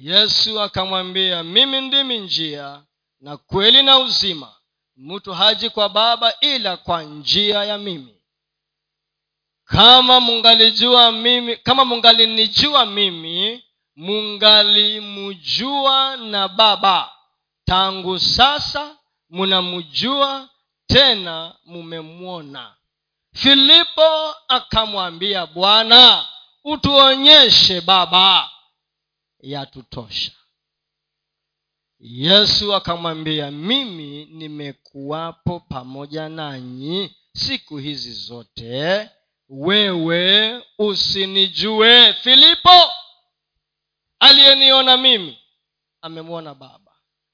yesu 0.00 0.60
akamwambia 0.60 1.42
mimi 1.42 1.80
ndimi 1.80 2.18
njia 2.18 2.82
na 3.20 3.36
kweli 3.36 3.82
na 3.82 3.98
uzima. 3.98 4.54
Mtu 4.96 5.32
haji 5.34 5.70
kwa 5.70 5.88
baba 5.88 6.34
ila 6.40 6.76
kwa 6.76 7.02
njia 7.02 7.64
ya 7.64 7.78
mimi. 7.78 8.14
Kama 9.64 10.20
mungalijua 10.20 11.12
mimi 11.12 11.56
kama 11.56 11.84
mungalinijua 11.84 12.86
mimi 12.86 13.64
mungalimjua 13.96 16.16
na 16.16 16.48
baba. 16.48 17.12
Tangu 17.64 18.18
sasa 18.18 18.96
munamjua 19.30 20.48
tena 20.86 21.54
mumemwona. 21.64 22.74
Filipo 23.34 24.34
akamwambia 24.48 25.46
bwana 25.46 26.26
utuonyeshe 26.64 27.80
baba 27.80 28.50
yatutosha. 29.44 30.32
Yesu 31.98 32.74
akamwambia 32.74 33.50
mimi 33.50 34.24
nimekuwapo 34.24 35.60
pamoja 35.60 36.28
nanyi 36.28 37.16
siku 37.36 37.76
hizi 37.78 38.12
zote. 38.12 39.10
Wewe 39.48 40.62
usinijue. 40.78 42.12
Filipo 42.12 42.90
aliyeniona 44.18 44.96
mimi 44.96 45.38
amemwona 46.00 46.54
baba. 46.54 46.92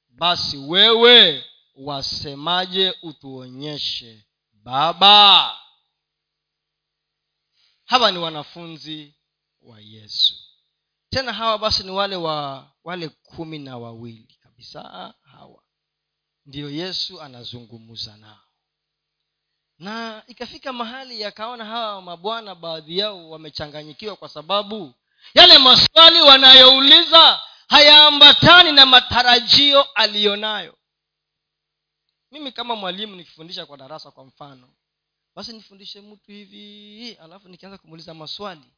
Basi 0.09 0.57
wewe 0.57 1.45
wasemaje 1.75 2.95
utuonyeshe 3.03 4.25
baba? 4.53 5.57
Hawa 7.85 8.11
ni 8.13 8.19
wanafunzi 8.19 9.15
wa 9.63 9.81
yesu 9.81 10.50
tena 11.11 11.33
hawa 11.33 11.59
basi 11.59 11.83
ni 11.83 11.91
wale 11.91 12.17
wa 12.17 12.71
wale 12.85 13.09
kumi 13.09 13.59
na 13.59 13.79
wawili 13.79 14.39
kabisa 14.43 15.15
hawa. 15.23 15.63
Ndiyo 16.47 16.71
yesu 16.71 17.23
anazungumza 17.23 18.17
nao. 18.17 18.39
Na 19.79 20.23
ikafika 20.27 20.73
mahali 20.73 21.21
yakaona 21.21 21.65
hawa 21.65 22.03
mabwana 22.03 22.55
baadhi 22.55 22.99
yao 22.99 23.31
wamechanganyikiwa 23.31 24.17
kwa 24.17 24.29
sababu 24.29 24.95
yale 25.35 25.59
maswali 25.59 26.21
wanayouliza 26.21 27.41
hayaambatani 27.69 28.73
na 28.73 28.87
matarajio 28.87 29.83
aliyonayo. 29.83 30.77
Mimi 32.31 32.53
kama 32.53 32.77
mwalimu 32.77 33.17
nikifundisha 33.17 33.67
kwa 33.67 33.77
darasa 33.77 34.11
kwa 34.11 34.25
mfano 34.25 34.69
basi 35.35 35.53
nifundishe 35.53 36.01
mtu 36.01 36.33
hivi 36.33 37.13
alafu 37.23 37.49
nikianza 37.49 37.79
kumuuliza 37.79 38.15
maswali 38.15 38.73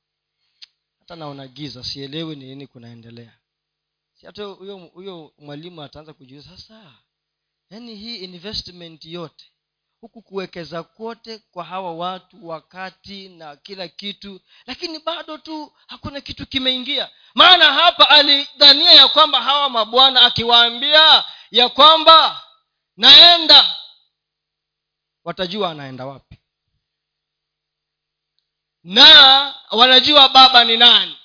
hata 1.02 1.16
naona 1.16 1.48
giza 1.48 1.84
sielewi 1.84 2.36
ni 2.36 2.44
nini 2.44 2.66
kunaendelea. 2.66 3.32
Si 4.14 4.26
hata 4.26 4.44
huyo 4.44 5.32
mwalimu 5.38 5.82
ataanza 5.82 6.12
kujiuza 6.12 6.50
sasa 6.50 6.94
yaani 7.70 7.94
hii 7.96 8.16
investment 8.16 9.04
yote 9.04 9.44
huku 10.00 10.22
kuwekeza 10.22 10.82
kwote 10.82 11.38
kwa 11.38 11.64
hawa 11.64 11.92
watu 11.94 12.48
wakati 12.48 13.28
na 13.28 13.56
kila 13.56 13.88
kitu 13.88 14.40
lakini 14.66 14.98
bado 14.98 15.38
tu 15.38 15.72
hakuna 15.86 16.20
kitu 16.20 16.46
kimeingia. 16.46 17.10
Maana 17.34 17.64
hapa 17.72 18.08
alidhania 18.08 18.92
ya 18.92 19.08
kwamba 19.08 19.42
hawa 19.42 19.70
mabwana 19.70 20.22
akiwaambia 20.22 21.24
ya 21.50 21.68
kwamba 21.68 22.42
naenda 22.96 23.76
watajua 25.24 25.70
anaenda 25.70 26.06
wapi 26.06 26.41
na 28.84 29.54
wanajua 29.70 30.28
baba 30.28 30.64
ni 30.64 30.76
nani. 30.76 31.18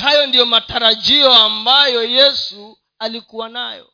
Hayo 0.00 0.26
ndiyo 0.26 0.46
matarajio 0.46 1.34
ambayo 1.34 2.04
yesu 2.04 2.78
alikuwa 2.98 3.48
nayo. 3.48 3.92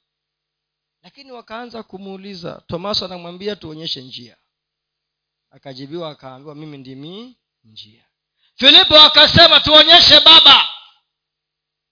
Lakini 1.02 1.32
wakaanza 1.32 1.82
kumuuliza 1.82 2.62
tomaso 2.66 3.04
anamwambia 3.04 3.56
tuonyeshe 3.56 4.02
njia. 4.02 4.36
Akajibiwa 5.50 6.10
akaambiwa 6.10 6.54
mimi 6.54 6.78
ndimi 6.78 7.38
njia. 7.64 8.04
Filipo 8.54 9.00
akasema 9.00 9.60
tuonyeshe 9.60 10.20
baba. 10.20 10.68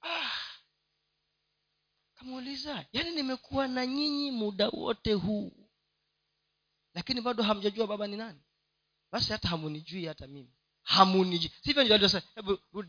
Ah, 0.03 0.31
kamuuliza 2.15 2.87
yaani 2.93 3.11
nimekuwa 3.11 3.69
na 3.69 3.87
nyinyi 3.87 4.31
muda 4.31 4.69
wote 4.69 5.13
huu 5.13 5.53
lakini 6.95 7.21
bado 7.21 7.43
hamjajua 7.43 7.87
baba 7.87 8.07
ni 8.07 8.17
nani 8.17 8.41
basi 9.13 9.33
hata 9.33 9.49
hamunijui 9.49 10.07
hata 10.07 10.27
mimi. 10.27 10.51
Hamunijui. 10.83 11.53
Sivyo 11.65 11.83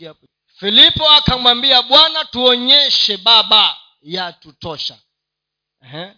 hapo. 0.07 0.27
Filipo 0.59 1.09
akamwambia 1.09 1.81
bwana 1.81 2.25
tuonyeshe 2.25 3.17
baba 3.17 3.77
yatutosha. 4.01 4.99
Ehe. 5.83 6.13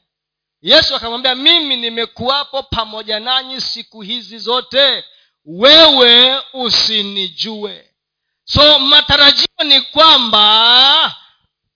yesu 0.61 0.95
akamwambia 0.95 1.35
mimi 1.35 1.75
nimekuwapo 1.75 2.63
pamoja 2.63 3.19
nanyi 3.19 3.61
siku 3.61 4.01
hizi 4.01 4.37
zote. 4.39 5.03
Wewe 5.45 6.41
usinijue. 6.53 7.93
So 8.43 8.79
matarajio 8.79 9.47
ni 9.65 9.81
kwamba 9.81 11.15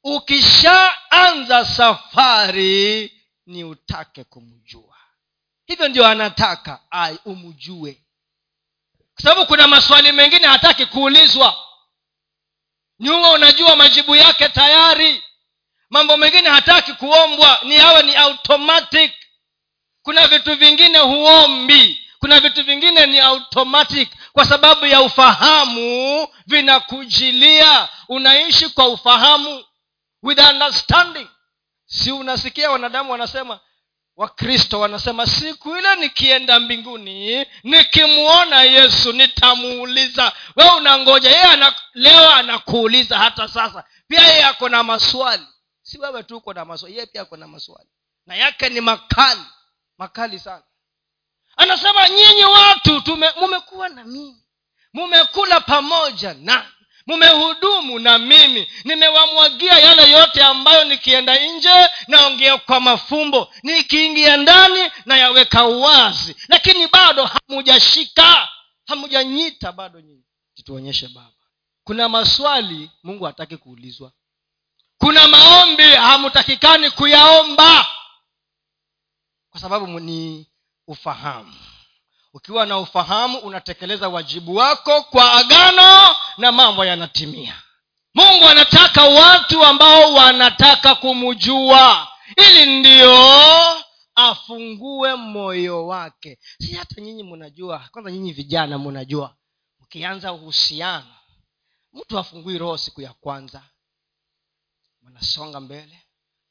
ukishaanza 0.03 1.65
safari 1.65 3.13
ni 3.45 3.63
utake 3.63 4.23
kumjua. 4.23 4.97
Hivyo 5.65 5.87
ndio 5.87 6.07
anataka 6.07 6.79
ai 6.91 7.19
umjue 7.25 8.02
kwa 9.15 9.23
sababu 9.23 9.45
kuna 9.45 9.67
maswali 9.67 10.11
mengine 10.11 10.47
hataki 10.47 10.85
kuulizwa. 10.85 11.57
Nyuma 12.99 13.29
unajua 13.31 13.75
majibu 13.75 14.15
yake 14.15 14.49
tayari. 14.49 15.23
Mambo 15.89 16.17
mengine 16.17 16.49
hataki 16.49 16.93
kuombwa. 16.93 17.59
Ni 17.63 17.77
awe 17.77 18.03
ni 18.03 18.15
automatic. 18.15 19.13
Kuna 20.01 20.27
vitu 20.27 20.55
vingine 20.55 20.99
huombi. 20.99 21.99
Kuna 22.19 22.39
vitu 22.39 22.63
vingine 22.63 23.05
ni 23.05 23.19
automatic. 23.19 24.09
Kwa 24.33 24.45
sababu 24.45 24.85
ya 24.85 25.01
ufahamu 25.01 26.27
vinakujilia. 26.47 27.89
Unaishi 28.09 28.69
kwa 28.69 28.87
ufahamu. 28.87 29.65
With 30.23 30.39
understanding. 30.39 31.27
Si 31.85 32.11
unasikia 32.11 32.71
wanadamu 32.71 33.11
wanasema 33.11 33.59
wakristo 34.15 34.79
wanasema 34.79 35.27
siku 35.27 35.77
ile 35.77 35.95
nikienda 35.95 36.59
mbinguni 36.59 37.45
nikimwona 37.63 38.63
yesu 38.63 39.13
nitamuuliza 39.13 40.31
we 40.55 40.69
unangoja? 40.69 41.29
Yeye 41.29 41.43
ana, 41.43 41.75
leo 41.93 42.29
anakuuliza 42.29 43.17
hata 43.17 43.47
sasa. 43.47 43.83
Pia 44.07 44.21
yeye 44.27 44.45
ako 44.45 44.69
na 44.69 44.83
maswali. 44.83 45.47
Si 45.81 45.97
wewe 45.99 46.23
tu 46.23 46.37
uko 46.37 46.53
na 46.53 46.65
maswali 46.65 46.95
yeye 46.95 47.05
pia 47.05 47.21
ako 47.21 47.37
na 47.37 47.47
maswali. 47.47 47.89
Na 48.25 48.35
yake 48.35 48.69
ni 48.69 48.81
makali 48.81 49.41
makali 49.97 50.39
sana. 50.39 50.63
Anasema 51.57 52.09
nyinyi 52.09 52.43
watu 52.45 53.01
tume 53.01 53.31
mumekuwa 53.39 53.89
na 53.89 54.03
mimi. 54.03 54.37
Mumekula 54.93 55.59
pamoja 55.61 56.33
na 56.33 56.71
mumehudumu 57.07 57.99
na 57.99 58.17
mimi. 58.19 58.67
Nimewamwagia 58.83 59.73
yale 59.79 60.11
yote 60.11 60.43
ambayo 60.43 60.83
nikienda 60.83 61.45
nje 61.47 61.89
naongea 62.07 62.57
kwa 62.57 62.79
mafumbo. 62.79 63.53
Nikiingia 63.63 64.37
ndani 64.37 64.91
nayaweka 65.05 65.63
wazi 65.63 66.35
lakini 66.47 66.87
bado 66.87 67.25
hamujashika. 67.25 68.49
Hamujanyita 68.87 69.71
bado 69.71 69.99
nyinyi. 69.99 70.23
Tutuonyeshe 70.55 71.07
baba. 71.07 71.31
Kuna 71.83 72.09
maswali 72.09 72.91
mungu 73.03 73.23
hataki 73.25 73.57
kuulizwa. 73.57 74.11
Kuna 74.97 75.27
maombi 75.27 75.83
hamutakikani 75.83 76.91
kuyaomba. 76.91 77.87
Kwa 79.49 79.61
sababu 79.61 79.87
ni 79.99 80.47
ufahamu 80.87 81.53
ukiwa 82.33 82.65
na 82.65 82.77
ufahamu 82.79 83.37
unatekeleza 83.37 84.09
wajibu 84.09 84.55
wako 84.55 85.03
kwa 85.03 85.33
agano 85.33 86.15
na 86.37 86.51
mambo 86.51 86.85
yanatimia. 86.85 87.61
Mungu 88.13 88.45
anataka 88.45 89.03
watu 89.05 89.63
ambao 89.65 90.13
wanataka 90.13 90.95
kumjua. 90.95 92.07
Ili 92.37 92.79
ndio 92.79 93.15
afungue 94.15 95.15
moyo 95.15 95.87
wake. 95.87 96.39
Si 96.61 96.73
hata 96.75 97.01
nyinyi 97.01 97.23
mnajua. 97.23 97.89
Kwanza 97.91 98.11
nyinyi 98.11 98.31
vijana 98.33 98.77
mnajua. 98.77 99.35
Ukianza 99.81 100.33
uhusiano 100.33 101.15
mtu 101.93 102.19
afungui 102.19 102.57
roho 102.57 102.77
siku 102.77 103.01
ya 103.01 103.13
kwanza. 103.13 103.61
Mnasonga 105.01 105.59
mbele 105.59 106.03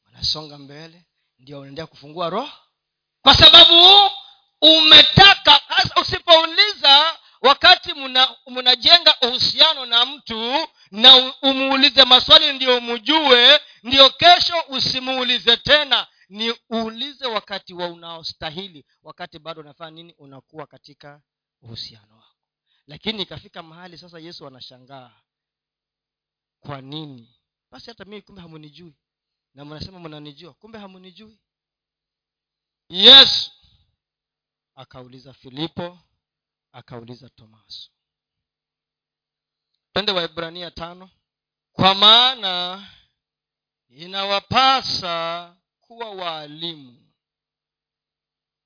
mnasonga 0.07 0.59
mbele. 0.59 1.07
Ndio 1.39 1.61
unaendea 1.61 1.87
kufungua 1.87 2.31
roho. 2.31 2.51
Kwa 3.23 3.35
sababu 3.35 4.11
umetaka 4.63 5.51
hasa 5.53 6.01
usipouliza 6.01 7.19
wakati 7.41 7.95
mnajenga 8.47 9.17
uhusiano 9.23 9.87
na 9.87 10.07
mtu 10.07 10.69
na 10.91 11.35
umuulize 11.43 12.05
maswali 12.05 12.53
ndio 12.53 12.79
umjue 12.79 13.61
ndio 13.83 14.11
kesho 14.11 14.55
usimuulize 14.69 15.57
tena. 15.57 16.07
Ni 16.29 16.55
uulize 16.73 17.27
wakati 17.27 17.75
wa 17.75 17.87
unaostahili 17.89 18.87
wakati 19.03 19.39
bado 19.39 19.61
unafanya 19.61 19.91
nini 19.91 20.15
unakuwa 20.19 20.67
katika 20.67 21.23
uhusiano 21.63 22.17
wako. 22.17 22.37
Lakini 22.87 23.23
ikafika 23.23 23.63
mahali 23.63 23.99
sasa 23.99 24.19
yesu 24.19 24.47
anashangaa 24.47 25.11
kwa 26.61 26.81
nini? 26.81 27.37
Basi 27.71 27.91
hata 27.91 28.05
mii 28.05 28.21
kumbe 28.21 28.41
hamunijui. 28.43 28.95
Na 29.55 29.65
mnasema 29.65 29.99
mnanijua 30.01 30.53
kumbe 30.55 30.79
hamunijui. 30.79 31.39
Yesu 32.89 33.51
akauliza 34.75 35.33
filipo 35.33 35.99
akauliza 36.73 37.29
tomaso. 37.29 37.91
Twende 39.93 40.13
waibrania 40.13 40.71
tano. 40.71 41.11
Kwa 41.73 41.95
maana 41.95 42.87
inawapasa 43.89 45.57
kuwa 45.81 46.11
waalimu 46.11 47.13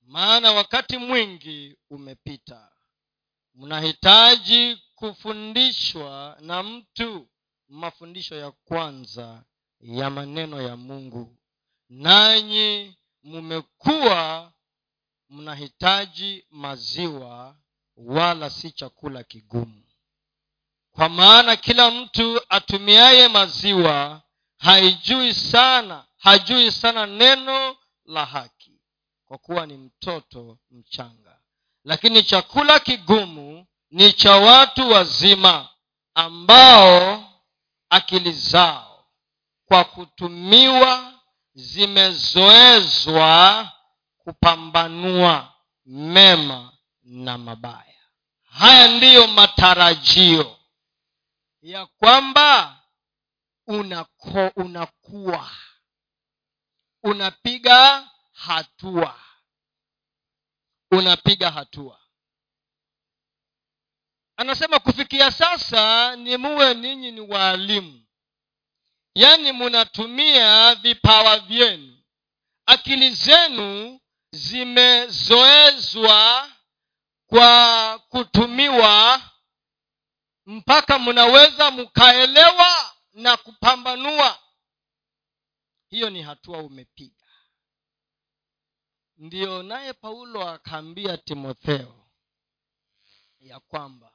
maana 0.07 0.53
wakati 0.53 0.97
mwingi 0.99 1.77
umepita. 1.91 2.73
Mnahitaji 3.55 4.77
kufundishwa 4.95 6.37
na 6.41 6.63
mtu 6.63 7.29
mafundisho 7.69 8.37
ya 8.37 8.51
kwanza 8.51 9.45
ya 9.81 10.11
maneno 10.11 10.63
ya 10.63 10.77
mungu. 10.77 11.37
Nanyi 11.89 12.97
mmekuwa 13.23 14.53
mnahitaji 15.31 16.45
maziwa 16.51 17.57
wala 17.97 18.51
si 18.51 18.71
chakula 18.71 19.23
kigumu. 19.25 19.83
Kwa 20.93 21.09
maana 21.09 21.57
kila 21.57 21.91
mtu 21.91 22.41
atumiaye 22.49 23.29
maziwa 23.29 24.23
haijui 24.59 25.35
sana 25.35 26.07
hajui 26.19 26.73
sana 26.73 27.07
neno 27.07 27.77
la 28.05 28.25
haki 28.27 28.73
kwa 29.27 29.39
kuwa 29.39 29.67
ni 29.67 29.77
mtoto 29.77 30.59
mchanga. 30.71 31.39
Lakini 31.85 32.23
chakula 32.23 32.81
kigumu 32.81 33.67
ni 33.91 34.13
cha 34.13 34.37
watu 34.37 34.91
wazima 34.91 35.69
ambao 36.15 37.25
akili 37.91 38.33
zao 38.33 39.05
kwa 39.65 39.85
kutumiwa 39.85 41.13
zimezoezwa 42.27 43.73
kupambanua 44.27 45.55
mema 45.85 46.73
na 47.03 47.39
mabaya. 47.39 48.01
Haya 48.43 48.89
ndiyo 48.89 49.27
matarajio 49.27 50.59
ya 51.63 51.87
kwamba 51.87 52.81
unako 53.67 54.49
unakuwa 54.57 55.51
unapiga 57.03 58.09
hatua. 58.33 59.21
Unapiga 60.91 61.51
hatua. 61.51 62.01
Anasema 64.37 64.79
kufikia 64.79 65.31
sasa 65.31 66.17
ni 66.17 66.37
muwe 66.37 66.75
ninyi 66.75 67.13
ni 67.13 67.21
waalimu. 67.21 68.07
Yaani 69.15 69.53
munatumia 69.53 70.75
vipawa 70.75 71.39
vyenu. 71.39 72.03
Akili 72.67 73.11
zenu 73.11 74.01
zimezoezwa 75.17 76.51
kwa 77.27 77.99
kutumiwa 78.09 79.23
mpaka 80.47 80.99
mnaweza 80.99 81.71
mkaelewa 81.71 82.95
na 83.13 83.37
kupambanua. 83.37 84.39
Hiyo 85.89 86.11
ni 86.11 86.23
hatua 86.23 86.59
umepiga. 86.59 87.27
Ndiyo 89.17 89.63
naye 89.63 89.93
paulo 89.93 90.49
akaambia 90.49 91.17
timotheo 91.17 92.07
ya 93.41 93.61
kwamba 93.61 94.13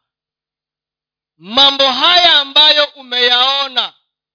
mambo 1.37 1.91
haya 1.91 2.39
ambayo 2.39 2.85
umeyaona 2.85 3.93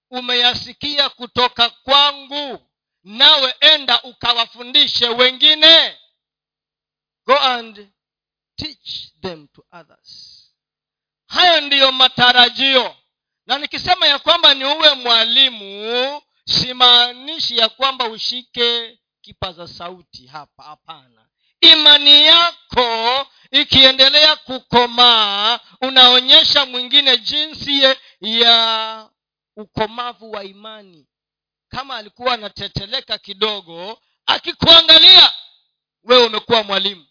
umeyasikia 0.09 1.09
kutoka 1.09 1.69
kwangu 1.69 2.71
nawe 3.07 3.55
enda 3.59 4.01
ukawafundishe 4.03 5.07
wengine. 5.07 5.97
Go 7.25 7.37
and 7.39 7.87
teach 8.55 9.11
them 9.21 9.47
to 9.47 9.65
others. 9.71 10.43
Hayo 11.27 11.61
ndiyo 11.61 11.91
matarajio. 11.91 12.95
Na 13.45 13.57
nikisema 13.57 14.07
ya 14.07 14.19
kwamba 14.19 14.53
ni 14.53 14.65
uwe 14.65 14.93
mwalimu 14.93 16.21
simaanishi 16.45 17.57
ya 17.57 17.69
kwamba 17.69 18.05
ushike 18.07 18.99
kipaza 19.21 19.67
sauti 19.67 20.27
hapa 20.27 20.63
hapana. 20.63 21.27
Imani 21.61 22.25
yako 22.25 23.27
ikiendelea 23.51 24.35
kukomaa 24.35 25.59
unaonyesha 25.81 26.65
mwingine 26.65 27.17
jinsi 27.17 27.95
ya 28.21 29.09
ukomavu 29.55 30.31
wa 30.31 30.43
imani 30.43 31.07
kama 31.69 31.95
alikuwa 31.97 32.33
anateteleka 32.33 33.17
kidogo 33.17 33.99
akikuangalia 34.25 35.33
wewe 36.03 36.25
umekuwa 36.25 36.63
mwalimu. 36.63 37.05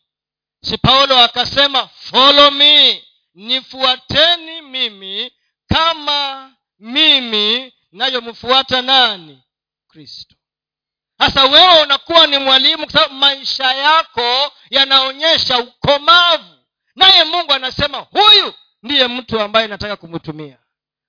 Si 0.62 0.78
paulo 0.78 1.18
akasema 1.18 1.88
follow 1.88 2.50
me 2.50 3.04
nifuateni 3.34 4.62
mimi 4.62 5.32
kama 5.68 6.52
mimi 6.78 7.72
nayomfuata 7.92 8.82
nani? 8.82 9.42
Kristo. 9.88 10.34
Sasa 11.18 11.44
wewe 11.44 11.82
unakuwa 11.82 12.26
ni 12.26 12.38
mwalimu 12.38 12.84
kwa 12.84 12.92
sababu 12.92 13.14
maisha 13.14 13.72
yako 13.74 14.52
yanaonyesha 14.70 15.58
ukomavu. 15.58 16.56
Naye 16.94 17.24
mungu 17.24 17.52
anasema 17.52 17.98
huyu 17.98 18.54
ndiye 18.82 19.06
mtu 19.08 19.40
ambaye 19.40 19.66
nataka 19.68 19.96
kumtumia. 19.96 20.58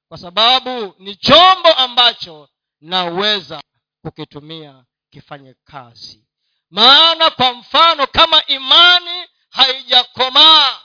Kwa 0.10 0.18
sababu 0.18 0.96
ni 1.00 1.16
chombo 1.16 1.74
ambacho 1.74 2.50
naweza 2.82 3.62
kukitumia 4.02 4.84
kifanye 5.10 5.56
kazi. 5.64 6.24
Maana 6.70 7.30
kwa 7.30 7.54
mfano 7.54 8.08
kama 8.08 8.46
imani 8.46 9.26
haijakomaa 9.50 10.80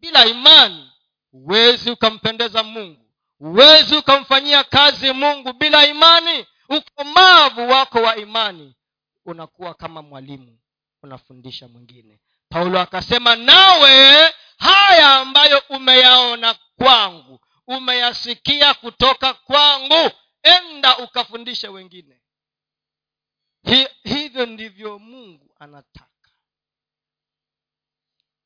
bila 0.00 0.26
imani 0.26 0.90
huwezi 1.32 1.90
ukampendeza 1.90 2.62
mungu. 2.62 3.06
Huwezi 3.38 3.96
ukamfanyia 3.96 4.64
kazi 4.64 5.12
mungu 5.12 5.52
bila 5.52 5.86
imani. 5.86 6.46
Ukomavu 6.68 7.68
wako 7.68 8.02
wa 8.02 8.16
imani 8.16 8.74
unakuwa 9.24 9.74
kama 9.74 10.02
mwalimu 10.02 10.58
unafundisha 11.02 11.68
mwingine. 11.68 12.20
Paulo 12.48 12.80
akasema 12.80 13.36
nawe 13.36 14.34
haya 14.58 15.14
ambayo 15.16 15.62
umeyaona 15.68 16.54
kwangu 16.76 17.40
umeyasikia 17.66 18.74
kutoka 18.74 19.34
kwangu 19.34 20.10
enda 20.42 20.98
ukafundishe 20.98 21.68
wengine. 21.68 22.20
Hi, 23.64 23.88
hivyo 24.02 24.46
ndivyo 24.46 24.98
mungu 24.98 25.54
anataka. 25.58 26.30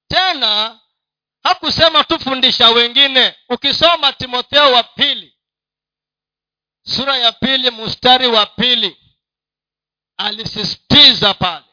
Tena 0.09 0.81
hakusema 1.43 2.05
tufundisha 2.05 2.71
wengine. 2.71 3.37
Ukisoma 3.49 4.13
timotheo 4.13 4.73
wa 4.73 4.83
pili 4.83 5.39
sura 6.83 7.17
ya 7.17 7.33
pili 7.33 7.71
mstari 7.71 8.27
wa 8.27 8.47
pili 8.47 9.17
alisisitiza 10.17 11.35
pale. 11.35 11.67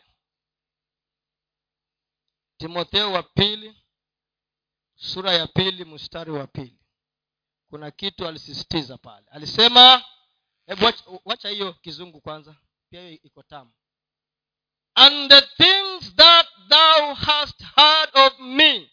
Timotheo 2.57 3.11
wa 3.11 3.24
pili 3.24 3.76
sura 4.95 5.34
ya 5.34 5.47
pili 5.47 5.86
mstari 5.86 6.32
wa 6.32 6.47
pili 6.47 6.80
kuna 7.72 7.91
kitu 7.91 8.28
alisisitiza 8.28 8.97
pale. 8.97 9.26
Alisema 9.32 10.03
hebu 10.67 10.91
wacha 11.26 11.49
hiyo 11.49 11.74
kizungu 11.74 12.22
kwanza. 12.22 12.55
Pia 12.89 13.01
hiyo 13.01 13.19
iko 13.24 13.43
tamu. 13.43 13.72
And 14.95 15.32
the 15.32 15.41
things 15.41 16.15
that 16.15 16.47
thou 16.69 17.13
hast 17.13 17.63
heard 17.76 18.09
of 18.17 18.39
me 18.39 18.91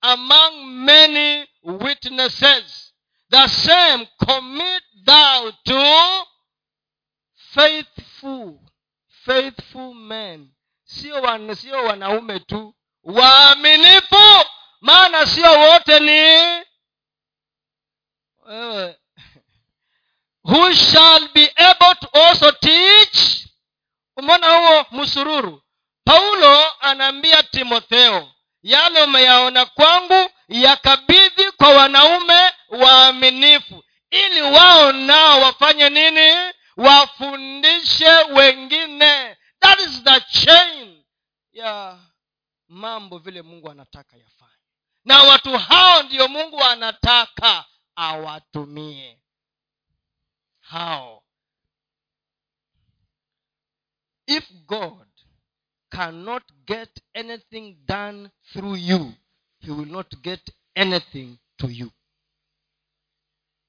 among 0.00 0.64
many 0.64 1.46
witnesses 1.62 2.94
the 3.30 3.48
same 3.48 4.06
commit 4.26 4.82
thou 5.04 5.52
to 5.52 6.26
faithful 7.34 8.58
faithful 9.24 9.94
men. 9.94 10.50
Sio 10.84 11.22
wan, 11.22 11.54
sio 11.54 11.84
wanaume 11.84 12.40
tu. 12.40 12.74
Waaminifu 13.02 14.46
maana 14.80 15.26
sio 15.26 15.60
wote 15.60 16.00
ni 16.00 16.64
wewe. 18.54 18.96
Who 20.44 20.74
shall 20.74 21.28
be 21.34 21.48
able 21.56 21.94
to 22.00 22.08
also 22.12 22.50
teach? 22.52 23.46
Umeona 24.16 24.46
huo 24.56 24.86
msururu 24.90 25.62
paulo 26.04 26.72
anaambia 26.80 27.42
timotheo 27.42 28.32
yale 28.62 29.02
umeyaona 29.02 29.66
kwangu 29.66 30.30
yakabidhi 30.48 31.50
kwa 31.56 31.68
wanaume 31.68 32.50
waaminifu 32.68 33.84
ili 34.10 34.42
wao 34.42 34.92
nao 34.92 35.40
wafanye 35.40 35.88
nini? 35.88 36.52
Wafundishe 36.76 38.08
wengine. 38.10 39.36
That 39.60 39.80
is 39.80 40.02
the 40.04 40.20
chain 40.20 41.04
ya 41.52 41.98
mambo 42.68 43.18
vile 43.18 43.42
mungu 43.42 43.70
anataka 43.70 44.16
yafanye. 44.16 44.52
Na 45.04 45.22
watu 45.22 45.58
hao 45.58 46.02
ndio 46.02 46.28
mungu 46.28 46.64
anataka 46.64 47.64
awatumie 48.08 49.16
how? 50.60 51.22
If 54.26 54.44
god 54.66 55.06
cannot 55.90 56.42
get 56.66 56.88
anything 57.14 57.76
done 57.86 58.30
through 58.52 58.76
you 58.76 59.12
he 59.60 59.70
will 59.70 59.86
not 59.96 60.06
get 60.22 60.40
anything 60.76 61.38
to 61.58 61.66
you. 61.68 61.90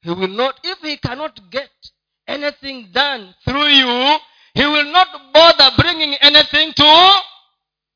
He 0.04 0.10
will 0.12 0.28
not 0.28 0.60
if 0.64 0.80
he 0.80 0.98
cannot 0.98 1.50
get 1.50 1.72
anything 2.28 2.92
done 2.94 3.34
through 3.44 3.68
you 3.68 4.20
he 4.54 4.66
will 4.66 4.92
not 4.92 5.08
bother 5.34 5.72
bringing 5.78 6.14
anything 6.16 6.74
to 6.74 7.14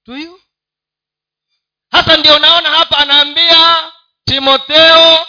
to 0.05 0.15
you. 0.15 0.39
Hasa 1.91 2.17
ndio 2.17 2.35
unaona 2.35 2.69
hapa 2.69 2.97
anaambia 2.97 3.91
timotheo 4.25 5.25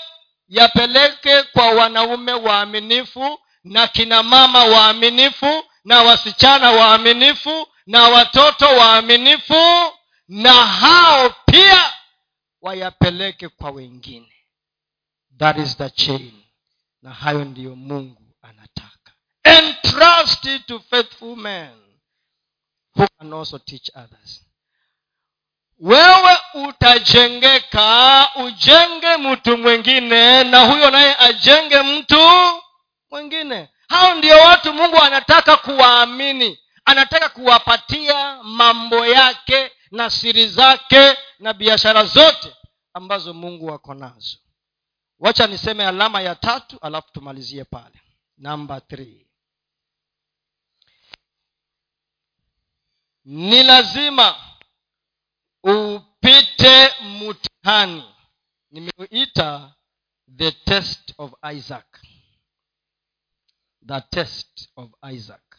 yapeleke 0.49 1.43
kwa 1.43 1.71
wanaume 1.71 2.33
waaminifu 2.33 3.41
na 3.65 3.87
kina 3.87 4.23
mama 4.23 4.65
waaminifu 4.65 5.65
na 5.85 6.03
wasichana 6.03 6.71
waaminifu 6.71 7.69
na 7.87 8.03
watoto 8.03 8.67
waaminifu 8.67 9.93
na 10.29 10.53
hao 10.53 11.31
pia 11.47 11.93
wayapeleke 12.61 13.49
kwa 13.49 13.71
wengine. 13.71 14.33
That 15.39 15.59
is 15.59 15.77
the 15.77 15.91
chain. 15.91 16.43
Na 17.03 17.11
hayo 17.15 17.45
ndiyo 17.45 17.77
mungu 17.77 18.23
anataka. 18.43 19.13
Entrust 19.45 20.45
it 20.45 20.67
to 20.67 20.81
faithful 20.81 21.37
men 21.37 21.83
who 22.97 23.07
can 23.19 23.33
also 23.33 23.59
teach 23.59 23.91
others 23.95 24.46
wewe 25.79 26.39
utajengeka 26.55 28.29
ujenge 28.35 29.17
mtu 29.17 29.59
mwingine 29.59 30.45
na 30.45 30.61
huyo 30.61 30.91
naye 30.91 31.17
ajenge 31.19 31.83
mtu 31.83 32.21
mwingine. 33.11 33.69
Hao 33.89 34.15
ndio 34.15 34.37
watu 34.37 34.73
mungu 34.73 34.97
anataka 34.97 35.57
kuwaamini 35.57 36.59
anataka 36.85 37.29
kuwapatia 37.29 38.43
mambo 38.43 39.07
yake 39.07 39.73
na 39.91 40.11
siri 40.11 40.49
zake 40.49 41.17
na 41.39 41.53
biashara 41.53 42.05
zote 42.05 42.57
ambazo 42.95 43.35
mungu 43.35 43.73
ako 43.75 43.95
nazo. 43.95 44.37
Wacha 45.19 45.47
niseme 45.47 45.87
alama 45.87 46.21
ya 46.21 46.35
tatu 46.35 46.79
alafu 46.81 47.13
tumalizie 47.13 47.65
pale. 47.65 48.01
Namba 48.39 48.81
ni 53.25 53.63
lazima 53.63 54.35
upite 55.67 56.95
mtihani. 57.03 58.15
Nimeuita 58.71 59.75
the 60.37 60.53
test 60.53 61.15
of 61.19 61.35
isaac. 61.43 62.01
The 63.87 64.01
test 64.01 64.69
of 64.77 64.91
isaac. 65.03 65.57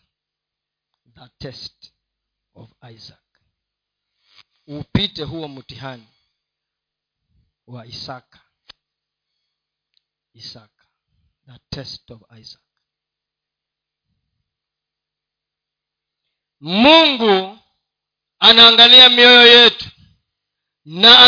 The 1.16 1.30
test 1.39 1.91
of 2.55 2.74
isaac. 2.82 3.20
Upite 4.68 5.24
huo 5.24 5.47
mtihani 5.47 6.08
wa 7.68 7.86
isaka 7.86 8.39
isaka 10.34 10.88
the 11.45 11.60
test 11.70 12.12
of 12.12 12.22
isaac. 12.32 12.62
Mungu 16.60 17.60
anaangalia 18.39 19.10
mioyo 19.10 19.47
yetu 19.47 19.89
na 20.88 21.19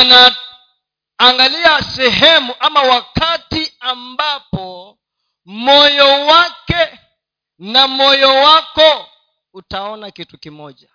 anaangalia 1.19 1.81
sehemu 1.83 2.55
ama 2.59 2.81
wakati 2.81 3.73
ambapo 3.79 4.99
moyo 5.45 6.25
wake 6.25 6.99
na 7.57 7.87
moyo 7.87 8.29
wako 8.29 9.09
utaona 9.53 10.11
kitu 10.11 10.37
kimoja. 10.37 10.89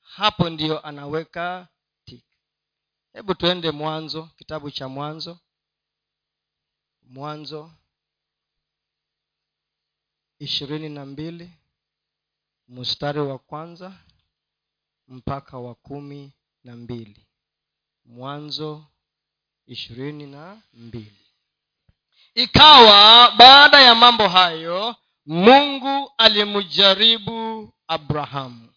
Hapo 0.00 0.50
ndio 0.50 0.86
anaweka 0.86 1.68
tik 2.04 2.24
hebu 3.12 3.34
tuende 3.34 3.70
mwanzo 3.70 4.28
kitabu 4.36 4.70
cha 4.70 4.88
mwanzo. 4.88 5.38
Mwanzo 7.02 7.70
ishirini 10.38 10.88
na 10.88 11.06
mbili 11.06 11.52
mstari 12.68 13.20
wa 13.20 13.38
kwanza 13.38 13.92
mpaka 15.08 15.58
wa 15.58 15.74
kumi 15.74 16.32
na 16.64 16.76
mbili 16.76 17.26
mwanzo 18.04 18.84
ishirini 19.66 20.26
na 20.26 20.56
mbili. 20.72 21.16
Ikawa 22.34 23.30
baada 23.30 23.80
ya 23.80 23.94
mambo 23.94 24.28
hayo 24.28 24.96
mungu 25.26 26.12
alimjaribu 26.18 27.72
abrahamu. 27.88 28.68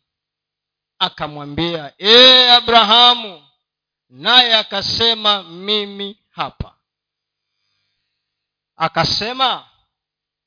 Akamwambia 1.00 1.94
ee 2.00 2.50
abrahamu 2.52 3.48
naye 4.10 4.56
akasema 4.56 5.44
mimi 5.44 6.20
hapa. 6.30 6.76
Akasema 8.76 9.68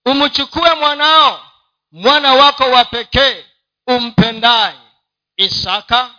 umchukue 0.07 0.74
mwanao 0.74 1.47
mwana 1.93 2.35
wako 2.35 2.62
wa 2.64 2.85
pekee 2.85 3.45
umpendaye 3.87 4.79
isaka 5.37 6.18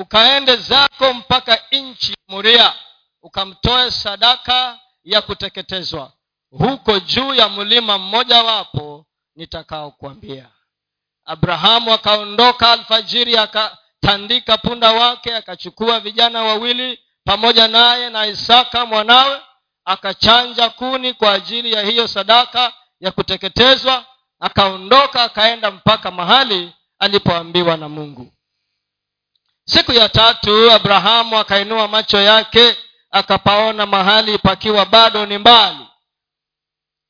ukaende 0.00 0.56
zako 0.56 1.12
mpaka 1.14 1.58
nchi 1.72 2.14
muria 2.28 2.74
ukamtoe 3.22 3.90
sadaka 3.90 4.78
ya 5.04 5.22
kuteketezwa. 5.22 6.12
Huko 6.50 6.98
juu 7.00 7.34
ya 7.34 7.48
mlima 7.48 7.98
mmojawapo 7.98 9.06
nitakaokuambia. 9.36 10.48
Abrahamu 11.24 11.92
akaondoka 11.92 12.72
alfajiri 12.72 13.36
akatandika 13.36 14.58
punda 14.58 14.92
wake 14.92 15.36
akachukua 15.36 16.00
vijana 16.00 16.42
wawili 16.42 17.00
pamoja 17.24 17.68
naye 17.68 18.10
na 18.10 18.26
isaka 18.26 18.86
mwanawe 18.86 19.40
akachanja 19.84 20.70
kuni 20.70 21.14
kwa 21.14 21.32
ajili 21.32 21.72
ya 21.72 21.82
hiyo 21.82 22.08
sadaka 22.08 22.72
ya 23.00 23.10
kuteketezwa 23.10 24.04
akaondoka 24.40 25.22
akaenda 25.22 25.70
mpaka 25.70 26.10
mahali 26.10 26.72
alipoambiwa 26.98 27.76
na 27.76 27.88
mungu 27.88 28.32
siku 29.72 29.92
ya 29.92 30.08
tatu 30.08 30.72
abrahamu 30.72 31.38
akainua 31.38 31.88
macho 31.88 32.20
yake 32.20 32.76
akapaona 33.10 33.86
mahali 33.86 34.38
pakiwa 34.38 34.86
bado 34.86 35.26
ni 35.26 35.38
mbali. 35.38 35.86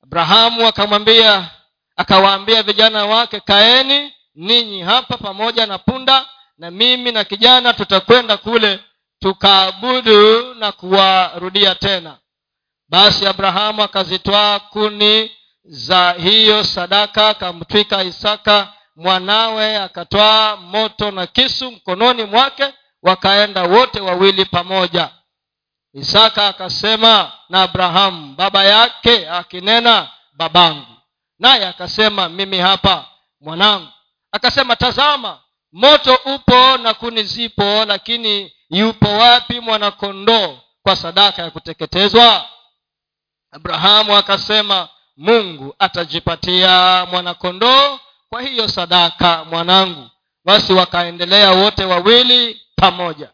Abrahamu 0.04 0.66
akamwambia 0.68 1.50
akawaambia 1.96 2.62
vijana 2.62 3.06
wake 3.06 3.40
kaeni 3.40 4.12
ninyi 4.34 4.82
hapa 4.82 5.16
pamoja 5.16 5.66
na 5.66 5.78
punda 5.78 6.26
na 6.58 6.70
mimi 6.70 7.12
na 7.12 7.24
kijana 7.24 7.72
tutakwenda 7.72 8.36
kule 8.36 8.80
tukaabudu 9.20 10.54
na 10.54 10.72
kuwarudia 10.72 11.74
tena. 11.74 12.18
Basi 12.88 13.26
abrahamu 13.26 13.82
akazitwaa 13.82 14.58
kuni 14.58 15.30
za 15.64 16.12
hiyo 16.12 16.64
sadaka 16.64 17.28
akamtwika 17.28 18.02
isaka 18.02 18.72
mwanawe 19.01 19.76
akatwaa 19.78 20.57
moto 20.57 21.11
na 21.11 21.26
kisu 21.26 21.70
mkononi 21.70 22.24
mwake 22.24 22.74
wakaenda 23.03 23.62
wote 23.62 24.01
wawili 24.01 24.44
pamoja. 24.44 25.09
Isaka 25.94 26.48
akasema 26.48 27.32
na 27.48 27.62
abrahamu 27.62 28.34
baba 28.34 28.64
yake 28.64 29.28
akinena 29.28 30.09
babangu. 30.32 30.86
Naye 31.38 31.66
akasema 31.66 32.28
mimi 32.28 32.59
hapa 32.59 33.05
mwanangu. 33.40 33.88
Akasema 34.32 34.76
tazama 34.76 35.38
moto 35.72 36.14
upo 36.24 36.76
na 36.76 36.94
kuni 36.94 37.22
zipo 37.22 37.84
lakini 37.84 38.53
yupo 38.70 39.09
wapi 39.09 39.61
mwanakondoo 39.61 40.59
kwa 40.82 40.96
sadaka 40.96 41.42
ya 41.42 41.51
kuteketezwa? 41.51 42.44
Abrahamu 43.53 44.16
akasema 44.16 44.88
mungu 45.16 45.74
atajipatia 45.78 47.07
mwanakondoo 47.11 47.98
kwa 48.31 48.43
hiyo 48.43 48.68
sadaka 48.68 49.45
mwanangu 49.45 50.11
basi 50.45 50.72
wakaendelea 50.72 51.51
wote 51.51 51.85
wawili 51.85 52.62
pamoja. 52.76 53.31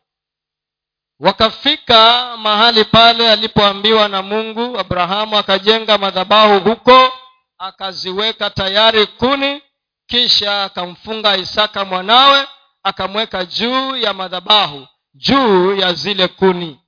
Wakafika 1.20 2.36
mahali 2.36 2.84
pale 2.84 3.30
alipoambiwa 3.30 4.08
na 4.08 4.22
mungu 4.22 4.78
abrahamu 4.78 5.38
akajenga 5.38 5.98
madhabahu 5.98 6.60
huko 6.60 7.12
akaziweka 7.58 8.50
tayari 8.50 9.06
kuni 9.06 9.62
kisha 10.06 10.64
akamfunga 10.64 11.36
isaka 11.36 11.84
mwanawe 11.84 12.46
akamweka 12.82 13.44
juu 13.44 13.96
ya 13.96 14.12
madhabahu 14.14 14.86
juu 15.14 15.76
ya 15.76 15.92
zile 15.92 16.28
kuni. 16.28 16.80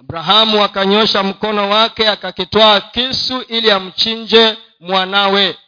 Abrahamu 0.00 0.64
akanyosha 0.64 1.22
mkono 1.22 1.70
wake 1.70 2.08
akakitwaa 2.08 2.80
kisu 2.80 3.40
ili 3.42 3.70
amchinje 3.70 4.58
mwanawe 4.80 5.58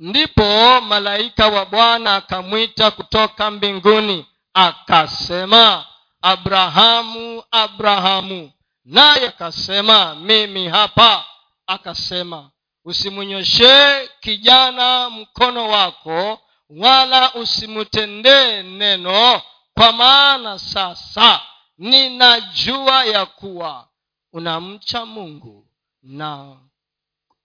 ndipo 0.00 0.80
malaika 0.80 1.48
wa 1.48 1.66
bwana 1.66 2.16
akamwita 2.16 2.90
kutoka 2.90 3.50
mbinguni 3.50 4.26
akasema 4.54 5.84
abrahamu 6.22 7.42
abrahamu. 7.50 8.52
Naye 8.84 9.28
akasema 9.28 10.14
mimi 10.14 10.68
hapa. 10.68 11.24
Akasema 11.66 12.50
usimnyoshee 12.84 14.08
kijana 14.20 15.10
mkono 15.10 15.68
wako 15.68 16.40
wala 16.70 17.34
usimtendee 17.34 18.62
neno 18.62 19.42
kwa 19.74 19.92
maana 19.92 20.58
sasa 20.58 21.40
ninajua 21.78 23.04
ya 23.04 23.26
kuwa 23.26 23.88
unamcha 24.32 25.06
mungu 25.06 25.66
na 26.02 26.56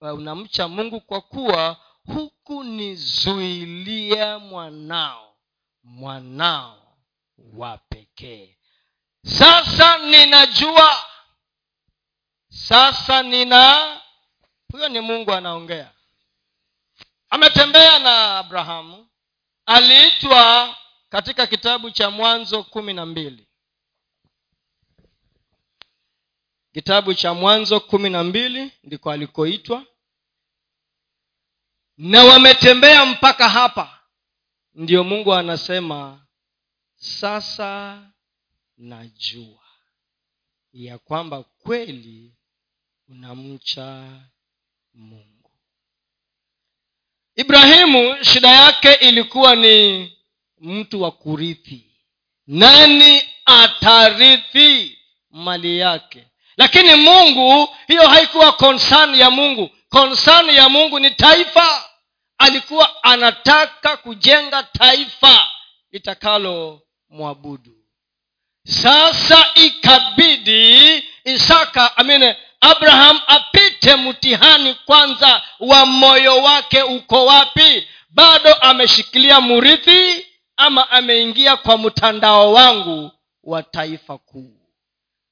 unamcha 0.00 0.68
mungu 0.68 1.00
kwa 1.00 1.20
kuwa 1.20 1.76
hukunizuilia 2.14 4.38
mwanao 4.38 5.36
mwanao 5.82 6.96
wa 7.52 7.78
pekee. 7.78 8.58
Sasa 9.24 9.98
ninajua 9.98 11.04
sasa 12.48 13.22
nina 13.22 14.00
huyo 14.72 14.88
ni 14.88 15.00
mungu 15.00 15.32
anaongea. 15.32 15.92
Ametembea 17.30 17.98
na 17.98 18.38
abrahamu 18.38 19.08
aliitwa 19.66 20.76
katika 21.08 21.46
kitabu 21.46 21.90
cha 21.90 22.10
mwanzo 22.10 22.62
kumi 22.62 22.92
na 22.92 23.06
mbili. 23.06 23.46
Kitabu 26.72 27.14
cha 27.14 27.34
mwanzo 27.34 27.80
kumi 27.80 28.10
na 28.10 28.24
mbili 28.24 28.72
ndiko 28.84 29.10
alikoitwa 29.10 29.84
na 31.98 32.24
wametembea 32.24 33.06
mpaka 33.06 33.48
hapa. 33.48 34.00
Ndio 34.74 35.04
mungu 35.04 35.34
anasema 35.34 36.26
sasa 36.96 38.02
najua 38.78 39.62
ya 40.72 40.98
kwamba 40.98 41.42
kweli 41.42 42.32
unamcha 43.08 44.04
mungu. 44.94 45.50
Ibrahimu 47.36 48.24
shida 48.24 48.48
yake 48.48 48.92
ilikuwa 48.92 49.56
ni 49.56 50.12
mtu 50.60 51.02
wa 51.02 51.10
kurithi. 51.10 51.86
Nani 52.46 53.22
atarithi 53.44 54.98
mali 55.30 55.78
yake? 55.78 56.26
Lakini 56.56 56.94
mungu 56.94 57.68
hiyo 57.86 58.08
haikuwa 58.08 58.52
concern 58.52 59.14
ya 59.14 59.30
mungu 59.30 59.70
concern 59.88 60.50
ya 60.50 60.68
mungu 60.68 60.98
ni 61.00 61.10
taifa. 61.10 61.84
Alikuwa 62.38 63.04
anataka 63.04 63.96
kujenga 63.96 64.62
taifa 64.62 65.48
litakalo 65.92 66.80
mwabudu. 67.08 67.72
Sasa 68.64 69.46
ikabidi 69.54 71.04
isaka 71.24 71.96
amine 71.96 72.36
abraham 72.60 73.20
apite 73.26 73.96
mtihani 73.96 74.74
kwanza 74.74 75.42
wa 75.60 75.86
moyo 75.86 76.42
wake 76.42 76.82
uko 76.82 77.26
wapi? 77.26 77.88
Bado 78.10 78.54
ameshikilia 78.54 79.40
murithi 79.40 80.26
ama 80.56 80.90
ameingia 80.90 81.56
kwa 81.56 81.78
mtandao 81.78 82.52
wangu 82.52 83.12
wa 83.42 83.62
taifa 83.62 84.18
kuu. 84.18 84.56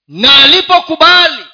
Na 0.09 0.37
alipokubali 0.45 1.45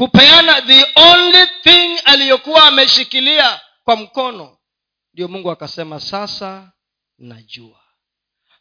kupeana 0.00 0.62
the 0.62 0.86
only 0.96 1.46
thing 1.62 1.98
aliyokuwa 2.04 2.64
ameshikilia 2.64 3.60
kwa 3.84 3.96
mkono 3.96 4.56
ndio 5.14 5.28
mungu 5.28 5.50
akasema 5.50 6.00
sasa 6.00 6.72
najua. 7.18 7.80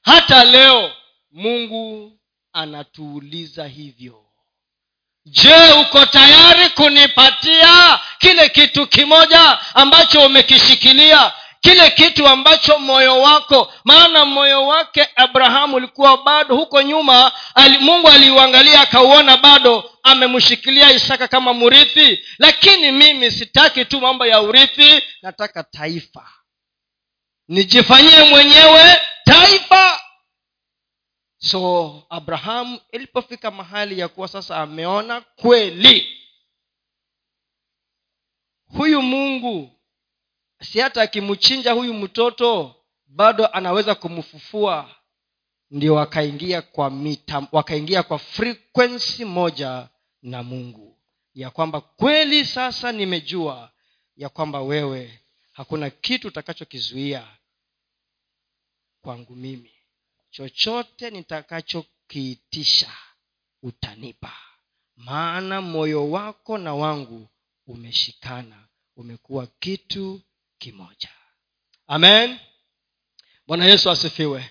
Hata 0.01 0.43
leo 0.43 0.91
mungu 1.31 2.19
anatuuliza 2.53 3.67
hivyo. 3.67 4.25
Je 5.25 5.73
uko 5.81 6.05
tayari 6.05 6.69
kunipatia 6.69 7.99
kile 8.17 8.49
kitu 8.49 8.87
kimoja 8.87 9.57
ambacho 9.75 10.25
umekishikilia? 10.25 11.33
Kile 11.61 11.89
kitu 11.89 12.27
ambacho 12.27 12.79
moyo 12.79 13.21
wako 13.21 13.73
maana 13.83 14.25
moyo 14.25 14.67
wake 14.67 15.07
abrahamu 15.15 15.75
ulikuwa 15.75 16.17
bado 16.23 16.55
huko 16.55 16.81
nyuma 16.81 17.31
ali, 17.55 17.77
mungu 17.77 18.07
aliuangalia 18.09 18.81
akauona 18.81 19.37
bado 19.37 19.91
amemshikilia 20.12 20.91
isaka 20.91 21.28
kama 21.28 21.53
mrithi 21.53 22.26
lakini 22.38 22.91
mimi 22.91 23.32
sitaki 23.32 23.86
tu 23.86 24.01
mambo 24.01 24.26
ya 24.26 24.41
urithi 24.41 25.03
nataka 25.22 25.64
taifa. 25.64 26.32
Nijifanyie 27.47 28.24
mwenyewe 28.24 28.97
taifa. 29.26 30.01
So 31.38 32.03
abrahamu 32.10 32.80
ilipofika 32.91 33.51
mahali 33.51 33.99
ya 33.99 34.07
kuwa 34.07 34.28
sasa 34.28 34.57
ameona 34.57 35.22
kweli 35.22 36.16
huyu 38.78 39.01
mungu 39.01 39.80
si 40.62 40.80
hata 40.80 41.01
akimchinja 41.01 41.72
huyu 41.72 41.93
mtoto 41.93 42.76
bado 43.05 43.47
anaweza 43.47 43.95
kumfufua 43.95 44.95
ndio 45.72 45.95
wakaingia 45.95 46.62
kwa 46.62 46.89
mita 46.89 47.47
wakaingia 47.51 48.03
kwa 48.03 48.20
frequency 48.20 49.26
moja 49.26 49.88
na 50.22 50.43
mungu. 50.43 50.97
Ya 51.34 51.49
kwamba 51.49 51.82
kweli 51.82 52.45
sasa 52.45 52.91
nimejua 52.91 53.72
ya 54.17 54.30
kwamba 54.30 54.61
wewe 54.61 55.20
hakuna 55.51 55.89
kitu 55.89 56.28
utakachokizuia 56.28 57.28
kwangu 59.01 59.36
mimi. 59.36 59.72
Chochote 60.32 61.09
nitakachokiitisha 61.09 62.91
utanipa. 63.63 64.34
Maana 64.95 65.61
moyo 65.61 66.11
wako 66.11 66.57
na 66.57 66.74
wangu 66.76 67.28
umeshikana 67.67 68.67
umekuwa 68.95 69.47
kitu 69.47 70.22
kimoja. 70.57 71.09
Amen. 71.88 72.39
Bwana 73.47 73.65
yesu 73.65 73.89
asifiwe. 73.91 74.49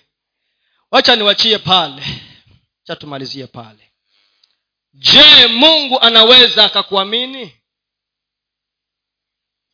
Wacha 0.90 1.16
niwachie 1.16 1.58
pale. 1.58 2.02
Cha 2.84 2.96
tumalizie 2.96 3.46
pale 3.46 3.87
je 4.98 5.46
mungu 5.46 6.00
anaweza 6.00 6.64
akakuamini? 6.64 7.54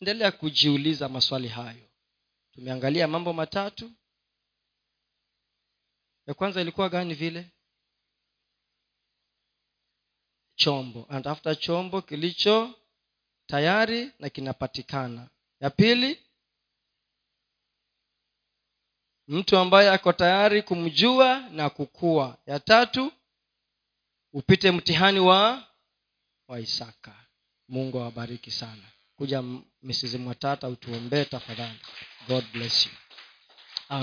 Endelea 0.01 0.33
kujiuliza 0.33 1.09
maswali 1.09 1.49
hayo. 1.49 1.89
Tumeangalia 2.53 3.09
mambo 3.09 3.33
matatu. 3.33 3.93
Ya 6.27 6.35
kwanza 6.35 6.61
ilikuwa 6.61 6.89
gani 6.89 7.15
vile? 7.15 7.51
Chombo. 10.55 11.07
Anatafuta 11.09 11.55
chombo 11.55 12.03
kilicho 12.03 12.75
tayari 13.47 14.13
na 14.19 14.29
kinapatikana. 14.31 15.29
Ya 15.61 15.71
pili 15.71 16.21
mtu 19.29 19.57
ambaye 19.59 19.91
ako 19.91 20.13
tayari 20.13 20.63
kumjua 20.63 21.41
na 21.41 21.71
kukua. 21.71 22.39
Ya 22.47 22.61
tatu 22.61 23.13
upite 24.35 24.71
mtihani 24.71 25.21
wa 25.21 25.69
wa 26.49 26.61
isaka. 26.61 27.15
Mungu 27.69 27.99
awabariki 28.01 28.51
sana. 28.51 28.83
Kuja 29.17 29.43
misizi 29.83 30.19
mwatata 30.19 30.69
utuombee 30.69 31.25
tafadhali. 31.25 31.79
God 32.29 32.45
bless 32.53 32.87
you 32.87 32.93